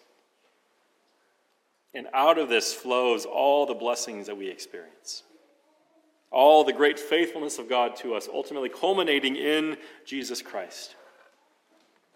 And 1.94 2.06
out 2.14 2.38
of 2.38 2.48
this 2.48 2.72
flows 2.72 3.26
all 3.26 3.66
the 3.66 3.74
blessings 3.74 4.26
that 4.26 4.36
we 4.36 4.48
experience. 4.48 5.22
All 6.30 6.64
the 6.64 6.72
great 6.72 6.98
faithfulness 6.98 7.58
of 7.58 7.68
God 7.68 7.96
to 7.96 8.14
us, 8.14 8.28
ultimately 8.32 8.70
culminating 8.70 9.36
in 9.36 9.76
Jesus 10.06 10.40
Christ. 10.40 10.96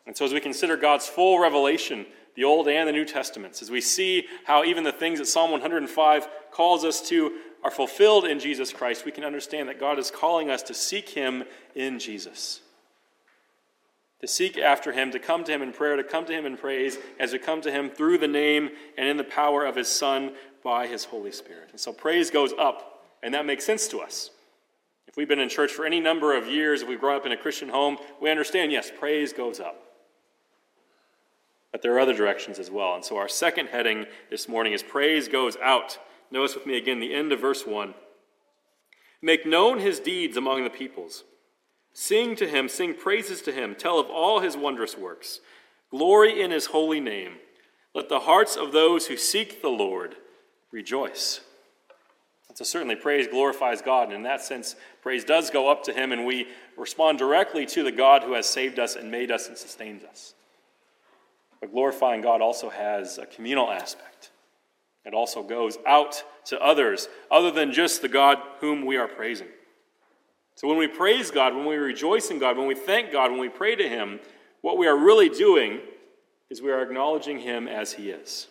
And 0.06 0.16
so, 0.16 0.24
as 0.24 0.32
we 0.32 0.40
consider 0.40 0.76
God's 0.76 1.06
full 1.06 1.38
revelation, 1.38 2.06
the 2.34 2.44
Old 2.44 2.68
and 2.68 2.88
the 2.88 2.92
New 2.92 3.04
Testaments, 3.04 3.60
as 3.60 3.70
we 3.70 3.80
see 3.80 4.26
how 4.44 4.64
even 4.64 4.84
the 4.84 4.92
things 4.92 5.18
that 5.18 5.26
Psalm 5.26 5.50
105 5.50 6.28
calls 6.50 6.84
us 6.84 7.06
to 7.08 7.32
are 7.62 7.70
fulfilled 7.70 8.24
in 8.24 8.38
Jesus 8.38 8.72
Christ, 8.72 9.04
we 9.04 9.12
can 9.12 9.24
understand 9.24 9.68
that 9.68 9.80
God 9.80 9.98
is 9.98 10.10
calling 10.10 10.48
us 10.48 10.62
to 10.64 10.74
seek 10.74 11.10
Him 11.10 11.44
in 11.74 11.98
Jesus 11.98 12.60
to 14.20 14.26
seek 14.26 14.56
after 14.56 14.92
him, 14.92 15.10
to 15.10 15.18
come 15.18 15.44
to 15.44 15.52
him 15.52 15.62
in 15.62 15.72
prayer, 15.72 15.96
to 15.96 16.04
come 16.04 16.24
to 16.24 16.32
him 16.32 16.46
in 16.46 16.56
praise, 16.56 16.98
as 17.18 17.32
we 17.32 17.38
come 17.38 17.60
to 17.60 17.70
him 17.70 17.90
through 17.90 18.18
the 18.18 18.28
name 18.28 18.70
and 18.96 19.08
in 19.08 19.16
the 19.16 19.24
power 19.24 19.64
of 19.64 19.76
his 19.76 19.88
Son 19.88 20.32
by 20.64 20.86
his 20.86 21.04
Holy 21.04 21.32
Spirit. 21.32 21.68
And 21.70 21.80
so 21.80 21.92
praise 21.92 22.30
goes 22.30 22.52
up, 22.58 23.04
and 23.22 23.34
that 23.34 23.46
makes 23.46 23.64
sense 23.64 23.88
to 23.88 24.00
us. 24.00 24.30
If 25.06 25.16
we've 25.16 25.28
been 25.28 25.38
in 25.38 25.48
church 25.48 25.72
for 25.72 25.86
any 25.86 26.00
number 26.00 26.36
of 26.36 26.48
years, 26.48 26.82
if 26.82 26.88
we've 26.88 27.00
grown 27.00 27.16
up 27.16 27.26
in 27.26 27.32
a 27.32 27.36
Christian 27.36 27.68
home, 27.68 27.98
we 28.20 28.30
understand, 28.30 28.72
yes, 28.72 28.90
praise 28.98 29.32
goes 29.32 29.60
up. 29.60 29.82
But 31.72 31.82
there 31.82 31.94
are 31.94 32.00
other 32.00 32.14
directions 32.14 32.58
as 32.58 32.70
well. 32.70 32.94
And 32.94 33.04
so 33.04 33.18
our 33.18 33.28
second 33.28 33.68
heading 33.68 34.06
this 34.30 34.48
morning 34.48 34.72
is 34.72 34.82
praise 34.82 35.28
goes 35.28 35.56
out. 35.62 35.98
Notice 36.30 36.54
with 36.54 36.66
me 36.66 36.76
again 36.76 37.00
the 37.00 37.14
end 37.14 37.32
of 37.32 37.40
verse 37.40 37.66
1. 37.66 37.94
Make 39.20 39.46
known 39.46 39.78
his 39.78 40.00
deeds 40.00 40.36
among 40.36 40.64
the 40.64 40.70
peoples. 40.70 41.24
Sing 41.98 42.36
to 42.36 42.46
him, 42.46 42.68
sing 42.68 42.92
praises 42.92 43.40
to 43.40 43.52
him, 43.52 43.74
tell 43.74 43.98
of 43.98 44.10
all 44.10 44.40
his 44.40 44.54
wondrous 44.54 44.98
works. 44.98 45.40
Glory 45.90 46.42
in 46.42 46.50
his 46.50 46.66
holy 46.66 47.00
name. 47.00 47.36
Let 47.94 48.10
the 48.10 48.20
hearts 48.20 48.54
of 48.54 48.72
those 48.72 49.06
who 49.06 49.16
seek 49.16 49.62
the 49.62 49.70
Lord 49.70 50.14
rejoice. 50.70 51.40
So, 52.52 52.64
certainly, 52.64 52.96
praise 52.96 53.26
glorifies 53.26 53.80
God. 53.80 54.08
And 54.08 54.12
in 54.12 54.22
that 54.24 54.42
sense, 54.42 54.76
praise 55.00 55.24
does 55.24 55.48
go 55.48 55.70
up 55.70 55.84
to 55.84 55.92
him, 55.94 56.12
and 56.12 56.26
we 56.26 56.48
respond 56.76 57.16
directly 57.18 57.64
to 57.64 57.82
the 57.82 57.92
God 57.92 58.22
who 58.22 58.34
has 58.34 58.44
saved 58.44 58.78
us 58.78 58.94
and 58.94 59.10
made 59.10 59.30
us 59.30 59.48
and 59.48 59.56
sustains 59.56 60.04
us. 60.04 60.34
But 61.62 61.72
glorifying 61.72 62.20
God 62.20 62.42
also 62.42 62.68
has 62.68 63.16
a 63.16 63.24
communal 63.24 63.70
aspect. 63.70 64.32
It 65.06 65.14
also 65.14 65.42
goes 65.42 65.78
out 65.86 66.22
to 66.44 66.60
others, 66.60 67.08
other 67.30 67.50
than 67.50 67.72
just 67.72 68.02
the 68.02 68.08
God 68.08 68.36
whom 68.60 68.84
we 68.84 68.98
are 68.98 69.08
praising. 69.08 69.48
So 70.56 70.66
when 70.66 70.78
we 70.78 70.88
praise 70.88 71.30
God, 71.30 71.54
when 71.54 71.66
we 71.66 71.76
rejoice 71.76 72.30
in 72.30 72.38
God, 72.38 72.56
when 72.56 72.66
we 72.66 72.74
thank 72.74 73.12
God, 73.12 73.30
when 73.30 73.40
we 73.40 73.50
pray 73.50 73.76
to 73.76 73.88
Him, 73.88 74.18
what 74.62 74.78
we 74.78 74.86
are 74.86 74.96
really 74.96 75.28
doing 75.28 75.80
is 76.48 76.62
we 76.62 76.72
are 76.72 76.82
acknowledging 76.82 77.38
Him 77.38 77.68
as 77.68 77.92
He 77.92 78.10
is. 78.10 78.48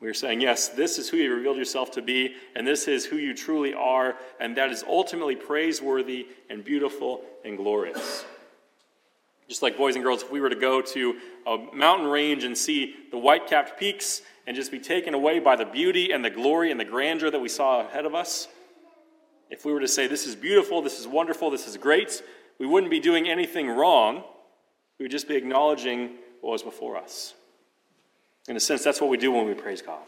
We 0.00 0.08
are 0.08 0.14
saying, 0.14 0.40
yes, 0.40 0.70
this 0.70 0.98
is 0.98 1.08
who 1.08 1.18
you 1.18 1.32
revealed 1.32 1.58
yourself 1.58 1.92
to 1.92 2.02
be, 2.02 2.34
and 2.56 2.66
this 2.66 2.88
is 2.88 3.04
who 3.04 3.16
you 3.16 3.34
truly 3.34 3.72
are, 3.74 4.16
and 4.40 4.56
that 4.56 4.70
is 4.70 4.82
ultimately 4.88 5.36
praiseworthy 5.36 6.26
and 6.50 6.64
beautiful 6.64 7.20
and 7.44 7.56
glorious. 7.56 8.24
Just 9.48 9.62
like 9.62 9.76
boys 9.76 9.96
and 9.96 10.02
girls, 10.02 10.22
if 10.22 10.32
we 10.32 10.40
were 10.40 10.48
to 10.48 10.56
go 10.56 10.80
to 10.80 11.18
a 11.46 11.58
mountain 11.74 12.08
range 12.08 12.42
and 12.42 12.56
see 12.56 12.96
the 13.10 13.18
white 13.18 13.46
capped 13.46 13.78
peaks 13.78 14.22
and 14.46 14.56
just 14.56 14.72
be 14.72 14.78
taken 14.78 15.12
away 15.12 15.38
by 15.38 15.56
the 15.56 15.66
beauty 15.66 16.10
and 16.10 16.24
the 16.24 16.30
glory 16.30 16.70
and 16.70 16.80
the 16.80 16.84
grandeur 16.86 17.30
that 17.30 17.40
we 17.40 17.50
saw 17.50 17.86
ahead 17.86 18.06
of 18.06 18.14
us, 18.14 18.48
if 19.52 19.66
we 19.66 19.72
were 19.72 19.80
to 19.80 19.88
say, 19.88 20.06
This 20.08 20.26
is 20.26 20.34
beautiful, 20.34 20.82
this 20.82 20.98
is 20.98 21.06
wonderful, 21.06 21.50
this 21.50 21.68
is 21.68 21.76
great, 21.76 22.22
we 22.58 22.66
wouldn't 22.66 22.90
be 22.90 23.00
doing 23.00 23.28
anything 23.28 23.68
wrong. 23.68 24.24
We 24.98 25.04
would 25.04 25.10
just 25.12 25.28
be 25.28 25.36
acknowledging 25.36 26.16
what 26.40 26.52
was 26.52 26.62
before 26.62 26.96
us. 26.96 27.34
In 28.48 28.56
a 28.56 28.60
sense, 28.60 28.84
that's 28.84 29.00
what 29.00 29.10
we 29.10 29.16
do 29.16 29.32
when 29.32 29.46
we 29.46 29.54
praise 29.54 29.82
God. 29.82 30.04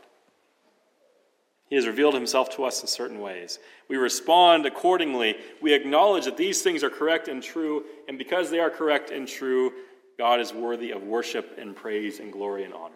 He 1.69 1.77
has 1.77 1.87
revealed 1.87 2.15
himself 2.15 2.55
to 2.57 2.65
us 2.65 2.81
in 2.81 2.87
certain 2.87 3.21
ways. 3.21 3.59
We 3.89 3.97
respond 3.97 4.67
accordingly. 4.67 5.37
We 5.61 5.73
acknowledge 5.73 6.27
that 6.27 6.37
these 6.37 6.63
things 6.63 6.85
are 6.85 6.91
correct 6.91 7.27
and 7.27 7.43
true, 7.43 7.85
and 8.07 8.19
because 8.19 8.51
they 8.51 8.61
are 8.61 8.71
correct 8.71 9.11
and 9.11 9.27
true, 9.27 9.73
God 10.19 10.41
is 10.41 10.53
worthy 10.53 10.93
of 10.93 11.03
worship 11.03 11.59
and 11.59 11.75
praise 11.75 12.21
and 12.21 12.33
glory 12.33 12.65
and 12.65 12.75
honor. 12.75 12.95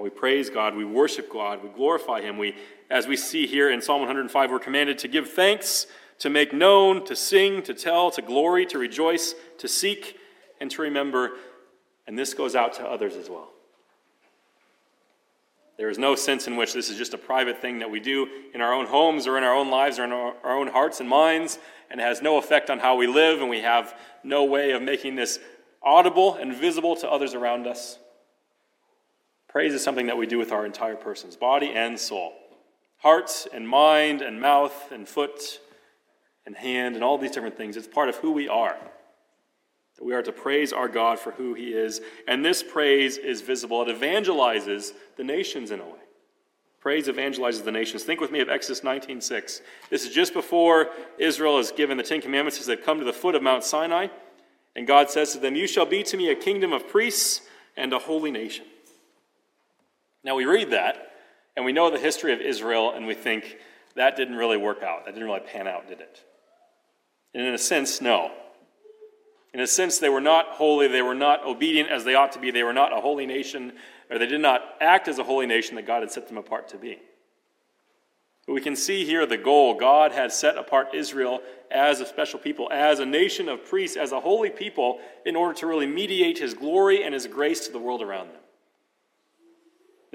We 0.00 0.10
praise 0.10 0.50
God, 0.50 0.74
we 0.74 0.84
worship 0.84 1.32
God, 1.32 1.62
we 1.62 1.68
glorify 1.68 2.20
Him. 2.20 2.38
We, 2.38 2.56
as 2.90 3.06
we 3.06 3.16
see 3.16 3.46
here 3.46 3.70
in 3.70 3.80
Psalm 3.80 4.00
105, 4.00 4.50
we're 4.50 4.58
commanded 4.58 4.98
to 4.98 5.08
give 5.08 5.30
thanks, 5.30 5.86
to 6.18 6.30
make 6.30 6.52
known, 6.52 7.04
to 7.06 7.16
sing, 7.16 7.62
to 7.62 7.74
tell, 7.74 8.10
to 8.12 8.22
glory, 8.22 8.66
to 8.66 8.78
rejoice, 8.78 9.34
to 9.58 9.68
seek, 9.68 10.18
and 10.60 10.70
to 10.70 10.82
remember. 10.82 11.32
And 12.06 12.18
this 12.18 12.34
goes 12.34 12.54
out 12.54 12.74
to 12.74 12.84
others 12.84 13.16
as 13.16 13.28
well. 13.28 13.50
There 15.76 15.90
is 15.90 15.98
no 15.98 16.14
sense 16.14 16.46
in 16.46 16.56
which 16.56 16.72
this 16.72 16.88
is 16.88 16.96
just 16.96 17.12
a 17.12 17.18
private 17.18 17.60
thing 17.60 17.80
that 17.80 17.90
we 17.90 18.00
do 18.00 18.28
in 18.54 18.62
our 18.62 18.72
own 18.72 18.86
homes 18.86 19.26
or 19.26 19.36
in 19.36 19.44
our 19.44 19.54
own 19.54 19.70
lives 19.70 19.98
or 19.98 20.04
in 20.04 20.12
our, 20.12 20.34
our 20.42 20.56
own 20.56 20.68
hearts 20.68 21.00
and 21.00 21.08
minds 21.08 21.58
and 21.90 22.00
has 22.00 22.22
no 22.22 22.38
effect 22.38 22.70
on 22.70 22.78
how 22.78 22.96
we 22.96 23.06
live, 23.06 23.40
and 23.40 23.48
we 23.48 23.60
have 23.60 23.94
no 24.24 24.44
way 24.44 24.72
of 24.72 24.82
making 24.82 25.14
this 25.14 25.38
audible 25.82 26.34
and 26.34 26.54
visible 26.54 26.96
to 26.96 27.10
others 27.10 27.34
around 27.34 27.66
us. 27.66 27.98
Praise 29.56 29.72
is 29.72 29.82
something 29.82 30.08
that 30.08 30.18
we 30.18 30.26
do 30.26 30.36
with 30.36 30.52
our 30.52 30.66
entire 30.66 30.96
person's 30.96 31.34
body 31.34 31.72
and 31.72 31.98
soul, 31.98 32.34
heart 32.98 33.46
and 33.54 33.66
mind 33.66 34.20
and 34.20 34.38
mouth 34.38 34.92
and 34.92 35.08
foot 35.08 35.60
and 36.44 36.54
hand 36.54 36.94
and 36.94 37.02
all 37.02 37.16
these 37.16 37.30
different 37.30 37.56
things. 37.56 37.74
It's 37.74 37.86
part 37.86 38.10
of 38.10 38.16
who 38.16 38.32
we 38.32 38.50
are. 38.50 38.76
That 39.96 40.04
we 40.04 40.12
are 40.12 40.20
to 40.20 40.30
praise 40.30 40.74
our 40.74 40.88
God 40.88 41.18
for 41.18 41.30
who 41.30 41.54
He 41.54 41.68
is. 41.68 42.02
And 42.28 42.44
this 42.44 42.62
praise 42.62 43.16
is 43.16 43.40
visible. 43.40 43.80
It 43.80 43.98
evangelizes 43.98 44.92
the 45.16 45.24
nations 45.24 45.70
in 45.70 45.80
a 45.80 45.86
way. 45.86 46.04
Praise 46.78 47.08
evangelizes 47.08 47.64
the 47.64 47.72
nations. 47.72 48.02
Think 48.02 48.20
with 48.20 48.30
me 48.30 48.40
of 48.40 48.50
Exodus 48.50 48.82
19:6. 48.82 49.62
This 49.88 50.04
is 50.04 50.12
just 50.12 50.34
before 50.34 50.90
Israel 51.16 51.58
is 51.58 51.72
given 51.72 51.96
the 51.96 52.02
Ten 52.02 52.20
Commandments 52.20 52.60
as 52.60 52.66
they've 52.66 52.84
come 52.84 52.98
to 52.98 53.06
the 53.06 53.12
foot 53.14 53.34
of 53.34 53.42
Mount 53.42 53.64
Sinai. 53.64 54.08
And 54.76 54.86
God 54.86 55.08
says 55.08 55.32
to 55.32 55.38
them, 55.38 55.56
You 55.56 55.66
shall 55.66 55.86
be 55.86 56.02
to 56.02 56.18
me 56.18 56.28
a 56.28 56.34
kingdom 56.34 56.74
of 56.74 56.86
priests 56.86 57.40
and 57.74 57.94
a 57.94 57.98
holy 57.98 58.30
nation. 58.30 58.66
Now 60.26 60.34
we 60.34 60.44
read 60.44 60.72
that, 60.72 61.12
and 61.54 61.64
we 61.64 61.70
know 61.70 61.88
the 61.88 62.00
history 62.00 62.32
of 62.32 62.40
Israel, 62.40 62.92
and 62.92 63.06
we 63.06 63.14
think 63.14 63.58
that 63.94 64.16
didn't 64.16 64.34
really 64.34 64.56
work 64.56 64.82
out. 64.82 65.04
That 65.04 65.12
didn't 65.14 65.28
really 65.28 65.40
pan 65.40 65.68
out, 65.68 65.86
did 65.86 66.00
it? 66.00 66.24
And 67.32 67.46
in 67.46 67.54
a 67.54 67.58
sense, 67.58 68.00
no. 68.00 68.32
In 69.54 69.60
a 69.60 69.68
sense, 69.68 69.98
they 69.98 70.08
were 70.08 70.20
not 70.20 70.46
holy, 70.48 70.88
they 70.88 71.00
were 71.00 71.14
not 71.14 71.46
obedient 71.46 71.90
as 71.90 72.02
they 72.02 72.16
ought 72.16 72.32
to 72.32 72.40
be, 72.40 72.50
they 72.50 72.64
were 72.64 72.72
not 72.72 72.92
a 72.92 73.00
holy 73.00 73.24
nation, 73.24 73.72
or 74.10 74.18
they 74.18 74.26
did 74.26 74.40
not 74.40 74.62
act 74.80 75.06
as 75.06 75.20
a 75.20 75.22
holy 75.22 75.46
nation 75.46 75.76
that 75.76 75.86
God 75.86 76.02
had 76.02 76.10
set 76.10 76.26
them 76.26 76.38
apart 76.38 76.70
to 76.70 76.76
be. 76.76 76.98
But 78.48 78.54
we 78.54 78.60
can 78.60 78.74
see 78.74 79.04
here 79.04 79.26
the 79.26 79.38
goal. 79.38 79.74
God 79.74 80.10
had 80.10 80.32
set 80.32 80.58
apart 80.58 80.88
Israel 80.92 81.40
as 81.70 82.00
a 82.00 82.06
special 82.06 82.40
people, 82.40 82.68
as 82.72 82.98
a 82.98 83.06
nation 83.06 83.48
of 83.48 83.64
priests, 83.64 83.96
as 83.96 84.10
a 84.10 84.18
holy 84.18 84.50
people, 84.50 84.98
in 85.24 85.36
order 85.36 85.54
to 85.60 85.68
really 85.68 85.86
mediate 85.86 86.38
his 86.38 86.52
glory 86.52 87.04
and 87.04 87.14
his 87.14 87.28
grace 87.28 87.66
to 87.66 87.72
the 87.72 87.78
world 87.78 88.02
around 88.02 88.30
them. 88.30 88.40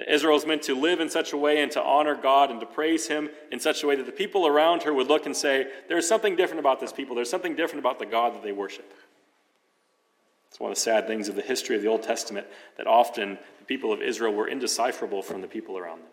Israel 0.09 0.37
is 0.37 0.45
meant 0.45 0.63
to 0.63 0.75
live 0.75 0.99
in 0.99 1.09
such 1.09 1.33
a 1.33 1.37
way 1.37 1.61
and 1.61 1.71
to 1.73 1.83
honor 1.83 2.15
God 2.15 2.49
and 2.49 2.59
to 2.59 2.65
praise 2.65 3.07
Him 3.07 3.29
in 3.51 3.59
such 3.59 3.83
a 3.83 3.87
way 3.87 3.95
that 3.95 4.05
the 4.05 4.11
people 4.11 4.47
around 4.47 4.83
her 4.83 4.93
would 4.93 5.07
look 5.07 5.25
and 5.25 5.35
say, 5.35 5.67
There's 5.89 6.07
something 6.07 6.35
different 6.35 6.59
about 6.59 6.79
this 6.79 6.93
people. 6.93 7.15
There's 7.15 7.29
something 7.29 7.55
different 7.55 7.79
about 7.79 7.99
the 7.99 8.05
God 8.05 8.33
that 8.33 8.43
they 8.43 8.51
worship. 8.51 8.91
It's 10.49 10.59
one 10.59 10.71
of 10.71 10.75
the 10.75 10.81
sad 10.81 11.07
things 11.07 11.29
of 11.29 11.35
the 11.35 11.41
history 11.41 11.75
of 11.75 11.81
the 11.81 11.87
Old 11.87 12.03
Testament 12.03 12.47
that 12.77 12.87
often 12.87 13.37
the 13.59 13.65
people 13.65 13.93
of 13.93 14.01
Israel 14.01 14.33
were 14.33 14.47
indecipherable 14.47 15.21
from 15.21 15.41
the 15.41 15.47
people 15.47 15.77
around 15.77 15.99
them. 15.99 16.09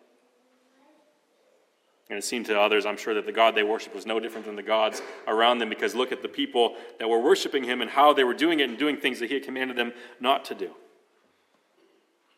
And 2.10 2.18
it 2.18 2.24
seemed 2.24 2.46
to 2.46 2.58
others, 2.58 2.86
I'm 2.86 2.96
sure, 2.96 3.14
that 3.14 3.26
the 3.26 3.32
God 3.32 3.54
they 3.54 3.62
worshiped 3.62 3.94
was 3.94 4.06
no 4.06 4.18
different 4.18 4.46
than 4.46 4.56
the 4.56 4.62
gods 4.62 5.02
around 5.26 5.58
them 5.58 5.68
because 5.68 5.94
look 5.94 6.10
at 6.10 6.22
the 6.22 6.28
people 6.28 6.76
that 6.98 7.08
were 7.08 7.20
worshiping 7.20 7.64
Him 7.64 7.82
and 7.82 7.90
how 7.90 8.12
they 8.12 8.24
were 8.24 8.34
doing 8.34 8.60
it 8.60 8.68
and 8.68 8.78
doing 8.78 8.96
things 8.96 9.18
that 9.20 9.28
He 9.28 9.34
had 9.34 9.44
commanded 9.44 9.76
them 9.76 9.92
not 10.20 10.44
to 10.46 10.54
do. 10.54 10.70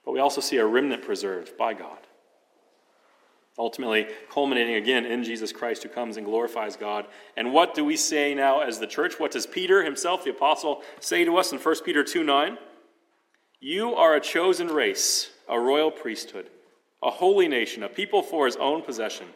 But 0.05 0.13
we 0.13 0.21
also 0.21 0.41
see 0.41 0.57
a 0.57 0.67
remnant 0.67 1.03
preserved 1.03 1.57
by 1.57 1.75
God. 1.75 1.99
Ultimately, 3.59 4.07
culminating 4.31 4.77
again 4.77 5.05
in 5.05 5.23
Jesus 5.23 5.53
Christ, 5.53 5.83
who 5.83 5.89
comes 5.89 6.17
and 6.17 6.25
glorifies 6.25 6.77
God. 6.77 7.07
And 7.37 7.53
what 7.53 7.75
do 7.75 7.85
we 7.85 7.97
say 7.97 8.35
now 8.35 8.61
as 8.61 8.79
the 8.79 8.87
church? 8.87 9.19
What 9.19 9.33
does 9.33 9.47
Peter 9.47 9.85
himself, 9.85 10.25
the 10.25 10.31
apostle, 10.31 10.83
say 11.01 11.25
to 11.25 11.37
us 11.37 11.53
in 11.53 11.59
1 11.59 11.75
Peter 11.85 12.03
2 12.03 12.25
9? 12.25 12.57
You 13.61 13.95
are 13.95 14.15
a 14.15 14.21
chosen 14.21 14.69
race, 14.69 15.31
a 15.47 15.61
royal 15.61 15.91
priesthood, 15.91 16.49
a 17.03 17.11
holy 17.11 17.49
nation, 17.49 17.83
a 17.83 17.89
people 17.91 18.23
for 18.23 18.47
his 18.47 18.57
own 18.57 18.81
possession, 18.81 19.27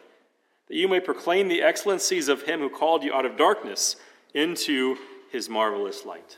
that 0.67 0.75
you 0.75 0.87
may 0.87 0.99
proclaim 0.99 1.47
the 1.47 1.61
excellencies 1.61 2.27
of 2.27 2.41
him 2.41 2.59
who 2.59 2.69
called 2.69 3.03
you 3.03 3.13
out 3.13 3.25
of 3.27 3.37
darkness 3.37 3.97
into 4.33 4.97
his 5.31 5.47
marvelous 5.49 6.05
light. 6.05 6.37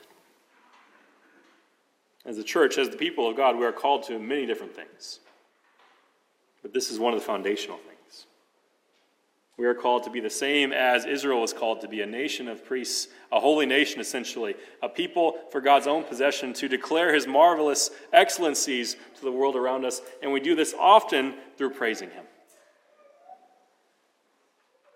As 2.28 2.38
a 2.38 2.44
church, 2.44 2.78
as 2.78 2.90
the 2.90 2.98
people 2.98 3.30
of 3.30 3.38
God, 3.38 3.58
we 3.58 3.66
are 3.66 3.72
called 3.72 4.04
to 4.04 4.20
many 4.20 4.46
different 4.46 4.76
things. 4.76 5.22
But 6.62 6.74
this 6.74 6.92
is 6.92 7.00
one 7.00 7.14
of 7.14 7.20
the 7.20 7.26
foundational 7.26 7.78
things. 7.78 8.26
We 9.56 9.66
are 9.66 9.74
called 9.74 10.04
to 10.04 10.12
be 10.12 10.20
the 10.20 10.30
same 10.30 10.72
as 10.74 11.06
Israel 11.06 11.42
was 11.42 11.54
called 11.54 11.82
to 11.82 11.88
be 11.88 12.02
a 12.02 12.06
nation 12.06 12.50
of 12.50 12.66
priests, 12.66 13.08
a 13.32 13.40
holy 13.40 13.66
nation 13.66 14.02
essentially, 14.02 14.56
a 14.84 14.90
people 14.90 15.38
for 15.52 15.62
God's 15.62 15.88
own 15.88 16.04
possession 16.04 16.54
to 16.56 16.68
declare 16.68 17.14
his 17.14 17.26
marvelous 17.26 17.90
excellencies 18.12 18.98
to 19.16 19.22
the 19.22 19.32
world 19.32 19.56
around 19.56 19.86
us. 19.86 20.02
And 20.22 20.32
we 20.34 20.42
do 20.42 20.54
this 20.54 20.76
often 20.78 21.34
through 21.58 21.72
praising 21.72 22.12
him. 22.12 22.26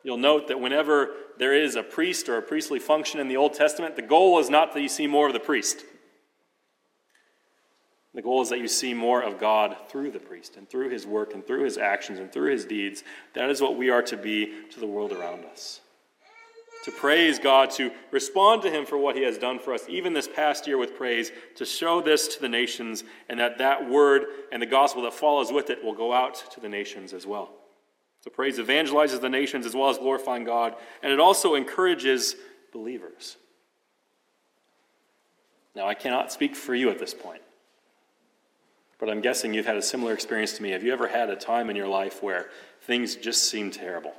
You'll 0.03 0.17
note 0.17 0.49
that 0.49 0.59
whenever 0.59 1.11
there 1.37 1.53
is 1.53 1.75
a 1.75 1.83
priest 1.83 2.27
or 2.27 2.37
a 2.37 2.41
priestly 2.41 2.79
function 2.79 3.19
in 3.19 3.29
the 3.29 3.37
Old 3.37 3.53
Testament, 3.53 3.95
the 3.95 4.01
goal 4.01 4.37
is 4.39 4.49
not 4.49 4.73
that 4.73 4.81
you 4.81 4.89
see 4.89 5.07
more 5.07 5.27
of 5.27 5.33
the 5.33 5.39
priest. 5.39 5.85
The 8.13 8.21
goal 8.21 8.41
is 8.41 8.49
that 8.49 8.59
you 8.59 8.67
see 8.67 8.93
more 8.93 9.21
of 9.21 9.39
God 9.39 9.75
through 9.87 10.11
the 10.11 10.19
priest 10.19 10.57
and 10.57 10.69
through 10.69 10.89
his 10.89 11.07
work 11.07 11.33
and 11.33 11.45
through 11.45 11.63
his 11.63 11.77
actions 11.77 12.19
and 12.19 12.31
through 12.31 12.51
his 12.51 12.65
deeds. 12.65 13.03
That 13.33 13.49
is 13.49 13.61
what 13.61 13.77
we 13.77 13.89
are 13.89 14.01
to 14.03 14.17
be 14.17 14.51
to 14.71 14.79
the 14.79 14.87
world 14.87 15.13
around 15.13 15.45
us. 15.45 15.79
To 16.83 16.91
praise 16.91 17.37
God, 17.37 17.69
to 17.71 17.91
respond 18.09 18.63
to 18.63 18.71
him 18.71 18.85
for 18.85 18.97
what 18.97 19.15
he 19.15 19.21
has 19.21 19.37
done 19.37 19.59
for 19.59 19.73
us, 19.73 19.85
even 19.87 20.13
this 20.13 20.27
past 20.27 20.65
year 20.65 20.77
with 20.77 20.97
praise, 20.97 21.31
to 21.55 21.63
show 21.63 22.01
this 22.01 22.27
to 22.35 22.41
the 22.41 22.49
nations, 22.49 23.03
and 23.29 23.39
that 23.39 23.59
that 23.59 23.87
word 23.87 24.23
and 24.51 24.61
the 24.61 24.65
gospel 24.65 25.03
that 25.03 25.13
follows 25.13 25.51
with 25.51 25.69
it 25.69 25.83
will 25.83 25.93
go 25.93 26.11
out 26.11 26.43
to 26.51 26.59
the 26.59 26.67
nations 26.67 27.13
as 27.13 27.27
well. 27.27 27.51
So 28.21 28.31
praise 28.31 28.57
evangelizes 28.57 29.21
the 29.21 29.29
nations 29.29 29.65
as 29.65 29.75
well 29.75 29.89
as 29.89 29.99
glorifying 29.99 30.43
God, 30.43 30.75
and 31.03 31.13
it 31.13 31.19
also 31.19 31.53
encourages 31.53 32.35
believers. 32.73 33.37
Now, 35.75 35.87
I 35.87 35.93
cannot 35.93 36.31
speak 36.31 36.55
for 36.55 36.73
you 36.73 36.89
at 36.89 36.99
this 36.99 37.13
point. 37.13 37.41
But 39.01 39.09
I'm 39.09 39.19
guessing 39.19 39.53
you've 39.53 39.65
had 39.65 39.77
a 39.77 39.81
similar 39.81 40.13
experience 40.13 40.53
to 40.53 40.63
me. 40.63 40.69
Have 40.69 40.83
you 40.83 40.93
ever 40.93 41.07
had 41.07 41.31
a 41.31 41.35
time 41.35 41.71
in 41.71 41.75
your 41.75 41.87
life 41.87 42.21
where 42.21 42.51
things 42.83 43.15
just 43.15 43.49
seem 43.49 43.71
terrible? 43.71 44.13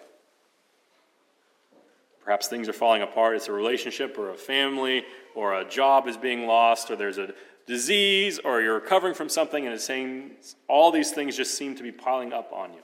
Perhaps 2.25 2.49
things 2.49 2.69
are 2.69 2.73
falling 2.73 3.03
apart. 3.03 3.37
It's 3.37 3.47
a 3.47 3.53
relationship 3.53 4.19
or 4.19 4.31
a 4.31 4.37
family 4.37 5.05
or 5.37 5.55
a 5.55 5.65
job 5.65 6.09
is 6.09 6.17
being 6.17 6.49
lost 6.49 6.91
or 6.91 6.97
there's 6.97 7.19
a 7.19 7.33
disease 7.65 8.41
or 8.45 8.61
you're 8.61 8.75
recovering 8.75 9.15
from 9.15 9.29
something 9.29 9.65
and 9.65 9.73
it's 9.73 9.85
saying 9.85 10.33
all 10.69 10.91
these 10.91 11.13
things 11.13 11.37
just 11.37 11.57
seem 11.57 11.77
to 11.77 11.83
be 11.85 11.93
piling 11.93 12.33
up 12.33 12.53
on 12.53 12.73
you 12.73 12.81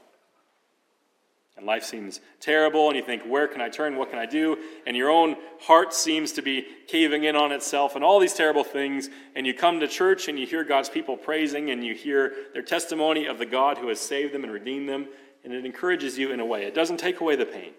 and 1.59 1.67
life 1.67 1.83
seems 1.83 2.21
terrible, 2.39 2.87
and 2.87 2.97
you 2.97 3.03
think, 3.03 3.25
where 3.25 3.49
can 3.49 3.61
I 3.61 3.69
turn? 3.69 3.97
What 3.97 4.11
can 4.11 4.19
I 4.21 4.27
do? 4.27 4.57
And 4.87 4.97
your 4.97 5.11
own 5.11 5.35
heart 5.63 5.93
seems 5.93 6.31
to 6.33 6.43
be 6.43 6.65
caving 6.87 7.25
in 7.25 7.35
on 7.35 7.51
itself, 7.51 7.97
and 7.97 8.05
all 8.05 8.21
these 8.21 8.33
terrible 8.33 8.63
things. 8.63 9.11
And 9.35 9.45
you 9.45 9.53
come 9.53 9.81
to 9.81 9.89
church 9.89 10.29
and 10.29 10.39
you 10.39 10.47
hear 10.47 10.63
God's 10.63 10.89
people 10.89 11.17
praising, 11.17 11.71
and 11.71 11.85
you 11.85 11.95
hear 11.95 12.33
their 12.53 12.63
testimony 12.63 13.27
of 13.27 13.39
the 13.39 13.45
God 13.45 13.77
who 13.77 13.89
has 13.89 13.99
saved 13.99 14.33
them 14.33 14.45
and 14.45 14.53
redeemed 14.53 14.89
them, 14.89 15.09
and 15.43 15.53
it 15.53 15.67
encourages 15.67 16.17
you 16.17 16.31
in 16.31 16.39
a 16.39 16.47
way. 16.47 16.63
It 16.63 16.75
doesn't 16.75 16.99
take 16.99 17.21
away 17.21 17.35
the 17.35 17.45
pain, 17.45 17.73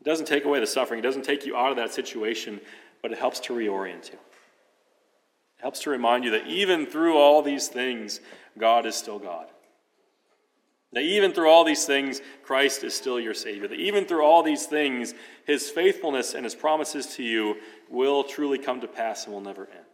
it 0.00 0.04
doesn't 0.04 0.26
take 0.26 0.44
away 0.44 0.58
the 0.58 0.66
suffering, 0.66 0.98
it 0.98 1.02
doesn't 1.02 1.24
take 1.24 1.46
you 1.46 1.56
out 1.56 1.70
of 1.70 1.76
that 1.76 1.94
situation, 1.94 2.60
but 3.00 3.12
it 3.12 3.18
helps 3.18 3.38
to 3.40 3.52
reorient 3.52 4.10
you. 4.10 4.18
It 5.58 5.62
helps 5.62 5.80
to 5.82 5.90
remind 5.90 6.24
you 6.24 6.32
that 6.32 6.48
even 6.48 6.84
through 6.86 7.16
all 7.16 7.42
these 7.42 7.68
things, 7.68 8.20
God 8.58 8.86
is 8.86 8.96
still 8.96 9.20
God. 9.20 9.46
That 10.94 11.02
even 11.02 11.32
through 11.32 11.50
all 11.50 11.64
these 11.64 11.84
things, 11.84 12.20
Christ 12.44 12.84
is 12.84 12.94
still 12.94 13.18
your 13.18 13.34
Savior. 13.34 13.66
That 13.66 13.80
even 13.80 14.04
through 14.04 14.24
all 14.24 14.44
these 14.44 14.66
things, 14.66 15.12
His 15.44 15.68
faithfulness 15.68 16.34
and 16.34 16.44
His 16.44 16.54
promises 16.54 17.06
to 17.16 17.22
you 17.22 17.56
will 17.90 18.22
truly 18.22 18.58
come 18.58 18.80
to 18.80 18.86
pass 18.86 19.24
and 19.24 19.34
will 19.34 19.40
never 19.40 19.62
end. 19.62 19.84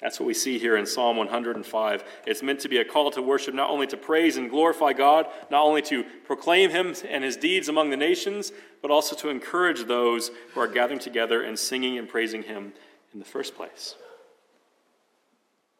That's 0.00 0.18
what 0.18 0.26
we 0.26 0.34
see 0.34 0.58
here 0.58 0.76
in 0.76 0.84
Psalm 0.84 1.16
105. 1.16 2.04
It's 2.26 2.42
meant 2.42 2.58
to 2.60 2.68
be 2.68 2.78
a 2.78 2.84
call 2.84 3.12
to 3.12 3.22
worship, 3.22 3.54
not 3.54 3.70
only 3.70 3.86
to 3.86 3.96
praise 3.96 4.36
and 4.36 4.50
glorify 4.50 4.92
God, 4.92 5.28
not 5.48 5.62
only 5.62 5.82
to 5.82 6.02
proclaim 6.24 6.70
Him 6.70 6.94
and 7.08 7.22
His 7.22 7.36
deeds 7.36 7.68
among 7.68 7.90
the 7.90 7.96
nations, 7.96 8.50
but 8.82 8.90
also 8.90 9.14
to 9.14 9.28
encourage 9.28 9.84
those 9.84 10.32
who 10.52 10.60
are 10.60 10.66
gathering 10.66 10.98
together 10.98 11.44
and 11.44 11.56
singing 11.56 11.96
and 11.96 12.08
praising 12.08 12.42
Him 12.42 12.72
in 13.12 13.20
the 13.20 13.24
first 13.24 13.54
place. 13.54 13.94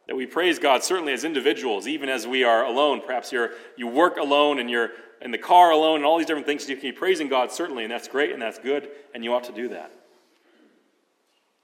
That 0.08 0.16
we 0.16 0.26
praise 0.26 0.58
God 0.58 0.82
certainly 0.82 1.12
as 1.12 1.24
individuals, 1.24 1.86
even 1.86 2.08
as 2.08 2.26
we 2.26 2.42
are 2.44 2.64
alone. 2.64 3.00
Perhaps 3.04 3.32
you're, 3.32 3.50
you 3.76 3.86
work 3.86 4.16
alone 4.16 4.58
and 4.58 4.68
you're 4.68 4.90
in 5.20 5.30
the 5.30 5.38
car 5.38 5.70
alone 5.70 5.96
and 5.96 6.04
all 6.04 6.18
these 6.18 6.26
different 6.26 6.46
things. 6.46 6.68
You 6.68 6.76
can 6.76 6.90
be 6.90 6.96
praising 6.96 7.28
God 7.28 7.52
certainly, 7.52 7.84
and 7.84 7.92
that's 7.92 8.08
great 8.08 8.32
and 8.32 8.42
that's 8.42 8.58
good, 8.58 8.88
and 9.14 9.22
you 9.22 9.32
ought 9.32 9.44
to 9.44 9.52
do 9.52 9.68
that. 9.68 9.92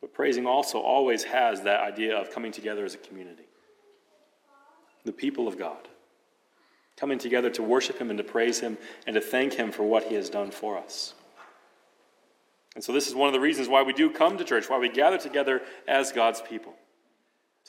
But 0.00 0.14
praising 0.14 0.46
also 0.46 0.80
always 0.80 1.24
has 1.24 1.62
that 1.62 1.80
idea 1.80 2.16
of 2.16 2.30
coming 2.30 2.52
together 2.52 2.84
as 2.84 2.94
a 2.94 2.98
community. 2.98 3.44
The 5.04 5.12
people 5.12 5.48
of 5.48 5.58
God. 5.58 5.88
Coming 6.96 7.18
together 7.18 7.50
to 7.50 7.62
worship 7.62 7.98
Him 7.98 8.10
and 8.10 8.18
to 8.18 8.24
praise 8.24 8.60
Him 8.60 8.78
and 9.06 9.14
to 9.14 9.20
thank 9.20 9.54
Him 9.54 9.72
for 9.72 9.82
what 9.82 10.04
He 10.04 10.14
has 10.14 10.30
done 10.30 10.50
for 10.50 10.78
us. 10.78 11.14
And 12.74 12.84
so, 12.84 12.92
this 12.92 13.08
is 13.08 13.14
one 13.14 13.28
of 13.28 13.32
the 13.32 13.40
reasons 13.40 13.68
why 13.68 13.82
we 13.82 13.92
do 13.92 14.10
come 14.10 14.38
to 14.38 14.44
church, 14.44 14.68
why 14.68 14.78
we 14.78 14.88
gather 14.88 15.18
together 15.18 15.62
as 15.88 16.12
God's 16.12 16.40
people. 16.40 16.74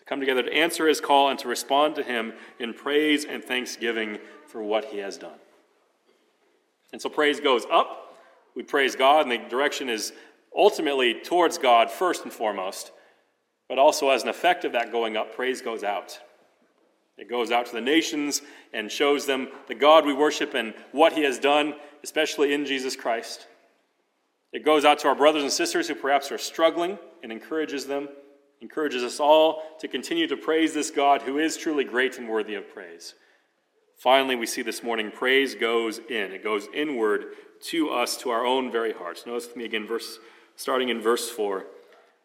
Come 0.10 0.20
together 0.20 0.42
to 0.42 0.52
answer 0.52 0.88
His 0.88 1.00
call 1.00 1.30
and 1.30 1.38
to 1.38 1.48
respond 1.48 1.96
to 1.96 2.04
Him 2.04 2.34
in 2.58 2.74
praise 2.74 3.26
and 3.26 3.44
thanksgiving 3.44 4.18
for 4.48 4.64
what 4.64 4.86
He 4.86 4.98
has 4.98 5.20
done. 5.20 5.38
And 6.92 7.00
so, 7.00 7.10
praise 7.10 7.40
goes 7.40 7.66
up. 7.72 8.18
We 8.56 8.64
praise 8.64 8.96
God, 8.96 9.28
and 9.28 9.32
the 9.32 9.50
direction 9.50 9.88
is 9.88 10.12
ultimately 10.58 11.14
towards 11.14 11.60
God 11.60 11.92
first 11.92 12.24
and 12.24 12.34
foremost. 12.34 12.92
But 13.68 13.78
also, 13.78 14.10
as 14.10 14.24
an 14.24 14.30
effect 14.30 14.66
of 14.66 14.72
that 14.72 14.92
going 14.92 15.16
up, 15.16 15.36
praise 15.36 15.62
goes 15.62 15.84
out. 15.84 16.20
It 17.20 17.30
goes 17.30 17.52
out 17.52 17.68
to 17.68 17.74
the 17.74 17.82
nations 17.82 18.42
and 18.74 18.92
shows 18.92 19.28
them 19.28 19.50
the 19.68 19.76
God 19.76 20.08
we 20.08 20.14
worship 20.14 20.56
and 20.56 20.74
what 20.92 21.14
He 21.14 21.22
has 21.22 21.38
done, 21.38 21.76
especially 22.04 22.52
in 22.54 22.66
Jesus 22.66 22.96
Christ. 22.96 23.46
It 24.52 24.66
goes 24.66 24.86
out 24.86 24.98
to 25.00 25.08
our 25.08 25.16
brothers 25.16 25.44
and 25.44 25.52
sisters 25.52 25.88
who 25.88 25.94
perhaps 25.94 26.32
are 26.32 26.40
struggling 26.40 26.98
and 27.22 27.32
encourages 27.32 27.86
them, 27.86 28.10
encourages 28.62 29.04
us 29.04 29.20
all 29.20 29.64
to 29.80 29.88
continue 29.88 30.28
to 30.28 30.38
praise 30.38 30.74
this 30.74 30.92
God 30.92 31.22
who 31.22 31.38
is 31.38 31.58
truly 31.58 31.84
great 31.84 32.18
and 32.18 32.28
worthy 32.28 32.56
of 32.56 32.70
praise. 32.74 33.16
Finally, 33.98 34.36
we 34.36 34.46
see 34.46 34.62
this 34.62 34.84
morning 34.84 35.12
praise 35.12 35.56
goes 35.56 36.00
in. 36.10 36.32
It 36.32 36.44
goes 36.44 36.68
inward 36.74 37.26
to 37.66 37.90
us, 37.90 38.16
to 38.18 38.30
our 38.30 38.46
own 38.46 38.72
very 38.72 38.94
hearts. 38.94 39.26
Notice 39.26 39.48
with 39.48 39.58
me 39.58 39.66
again, 39.66 39.86
verse, 39.86 40.20
starting 40.56 40.90
in 40.90 41.02
verse 41.02 41.30
4. 41.30 41.66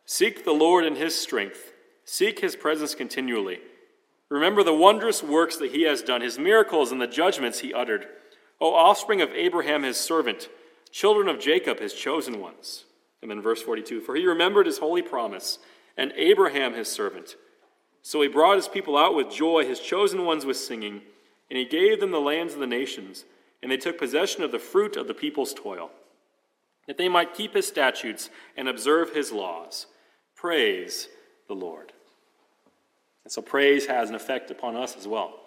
Seek 0.06 0.44
the 0.44 0.52
Lord 0.52 0.84
in 0.84 0.96
his 0.96 1.20
strength, 1.20 1.72
seek 2.04 2.40
his 2.40 2.56
presence 2.56 2.94
continually. 2.94 3.58
Remember 4.28 4.62
the 4.62 4.74
wondrous 4.74 5.22
works 5.22 5.56
that 5.56 5.72
he 5.72 5.82
has 5.82 6.02
done, 6.02 6.20
his 6.20 6.38
miracles 6.38 6.92
and 6.92 7.00
the 7.00 7.06
judgments 7.06 7.60
he 7.60 7.74
uttered. 7.74 8.06
O 8.60 8.72
offspring 8.72 9.20
of 9.20 9.30
Abraham, 9.32 9.82
his 9.82 9.98
servant, 9.98 10.48
children 10.90 11.28
of 11.28 11.40
Jacob, 11.40 11.80
his 11.80 11.92
chosen 11.92 12.40
ones. 12.40 12.84
And 13.20 13.30
then 13.30 13.42
verse 13.42 13.62
42 13.62 14.00
For 14.00 14.14
he 14.14 14.26
remembered 14.26 14.66
his 14.66 14.78
holy 14.78 15.02
promise, 15.02 15.58
and 15.96 16.12
Abraham 16.16 16.74
his 16.74 16.88
servant. 16.88 17.36
So 18.02 18.20
he 18.20 18.28
brought 18.28 18.56
his 18.56 18.68
people 18.68 18.96
out 18.96 19.14
with 19.14 19.30
joy, 19.30 19.64
his 19.66 19.80
chosen 19.80 20.24
ones 20.24 20.44
with 20.44 20.56
singing, 20.56 21.02
and 21.50 21.58
he 21.58 21.64
gave 21.64 22.00
them 22.00 22.10
the 22.10 22.20
lands 22.20 22.54
of 22.54 22.60
the 22.60 22.66
nations, 22.66 23.24
and 23.62 23.70
they 23.70 23.76
took 23.76 23.98
possession 23.98 24.42
of 24.42 24.52
the 24.52 24.58
fruit 24.58 24.96
of 24.96 25.08
the 25.08 25.14
people's 25.14 25.54
toil, 25.54 25.90
that 26.86 26.98
they 26.98 27.08
might 27.08 27.34
keep 27.34 27.54
his 27.54 27.66
statutes 27.66 28.28
and 28.56 28.68
observe 28.68 29.14
his 29.14 29.32
laws. 29.32 29.86
Praise 30.36 31.08
the 31.48 31.54
Lord. 31.54 31.92
And 33.24 33.32
so 33.32 33.40
praise 33.40 33.86
has 33.86 34.10
an 34.10 34.14
effect 34.14 34.50
upon 34.50 34.76
us 34.76 34.96
as 34.96 35.08
well. 35.08 35.40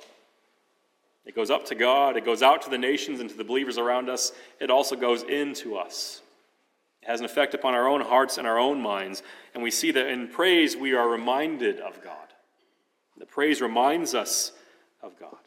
It 1.26 1.36
goes 1.36 1.52
up 1.52 1.66
to 1.66 1.76
God, 1.76 2.18
it 2.18 2.26
goes 2.26 2.42
out 2.42 2.62
to 2.64 2.70
the 2.70 2.78
nations 2.78 3.20
and 3.20 3.30
to 3.30 3.36
the 3.36 3.44
believers 3.44 3.78
around 3.78 4.10
us, 4.10 4.32
it 4.60 4.72
also 4.72 4.96
goes 4.96 5.24
into 5.24 5.78
us. 5.78 6.22
Has 7.08 7.22
an 7.22 7.26
effect 7.26 7.54
upon 7.54 7.74
our 7.74 7.88
own 7.88 8.02
hearts 8.02 8.38
and 8.38 8.46
our 8.46 8.60
own 8.60 8.82
minds, 8.82 9.24
and 9.54 9.64
we 9.64 9.72
see 9.72 9.92
that 9.92 10.08
in 10.08 10.28
praise 10.28 10.76
we 10.76 10.94
are 10.94 11.08
reminded 11.08 11.80
of 11.80 12.04
God. 12.04 12.28
The 13.18 13.26
praise 13.26 13.62
reminds 13.62 14.14
us 14.14 14.52
of 15.02 15.18
God. 15.18 15.38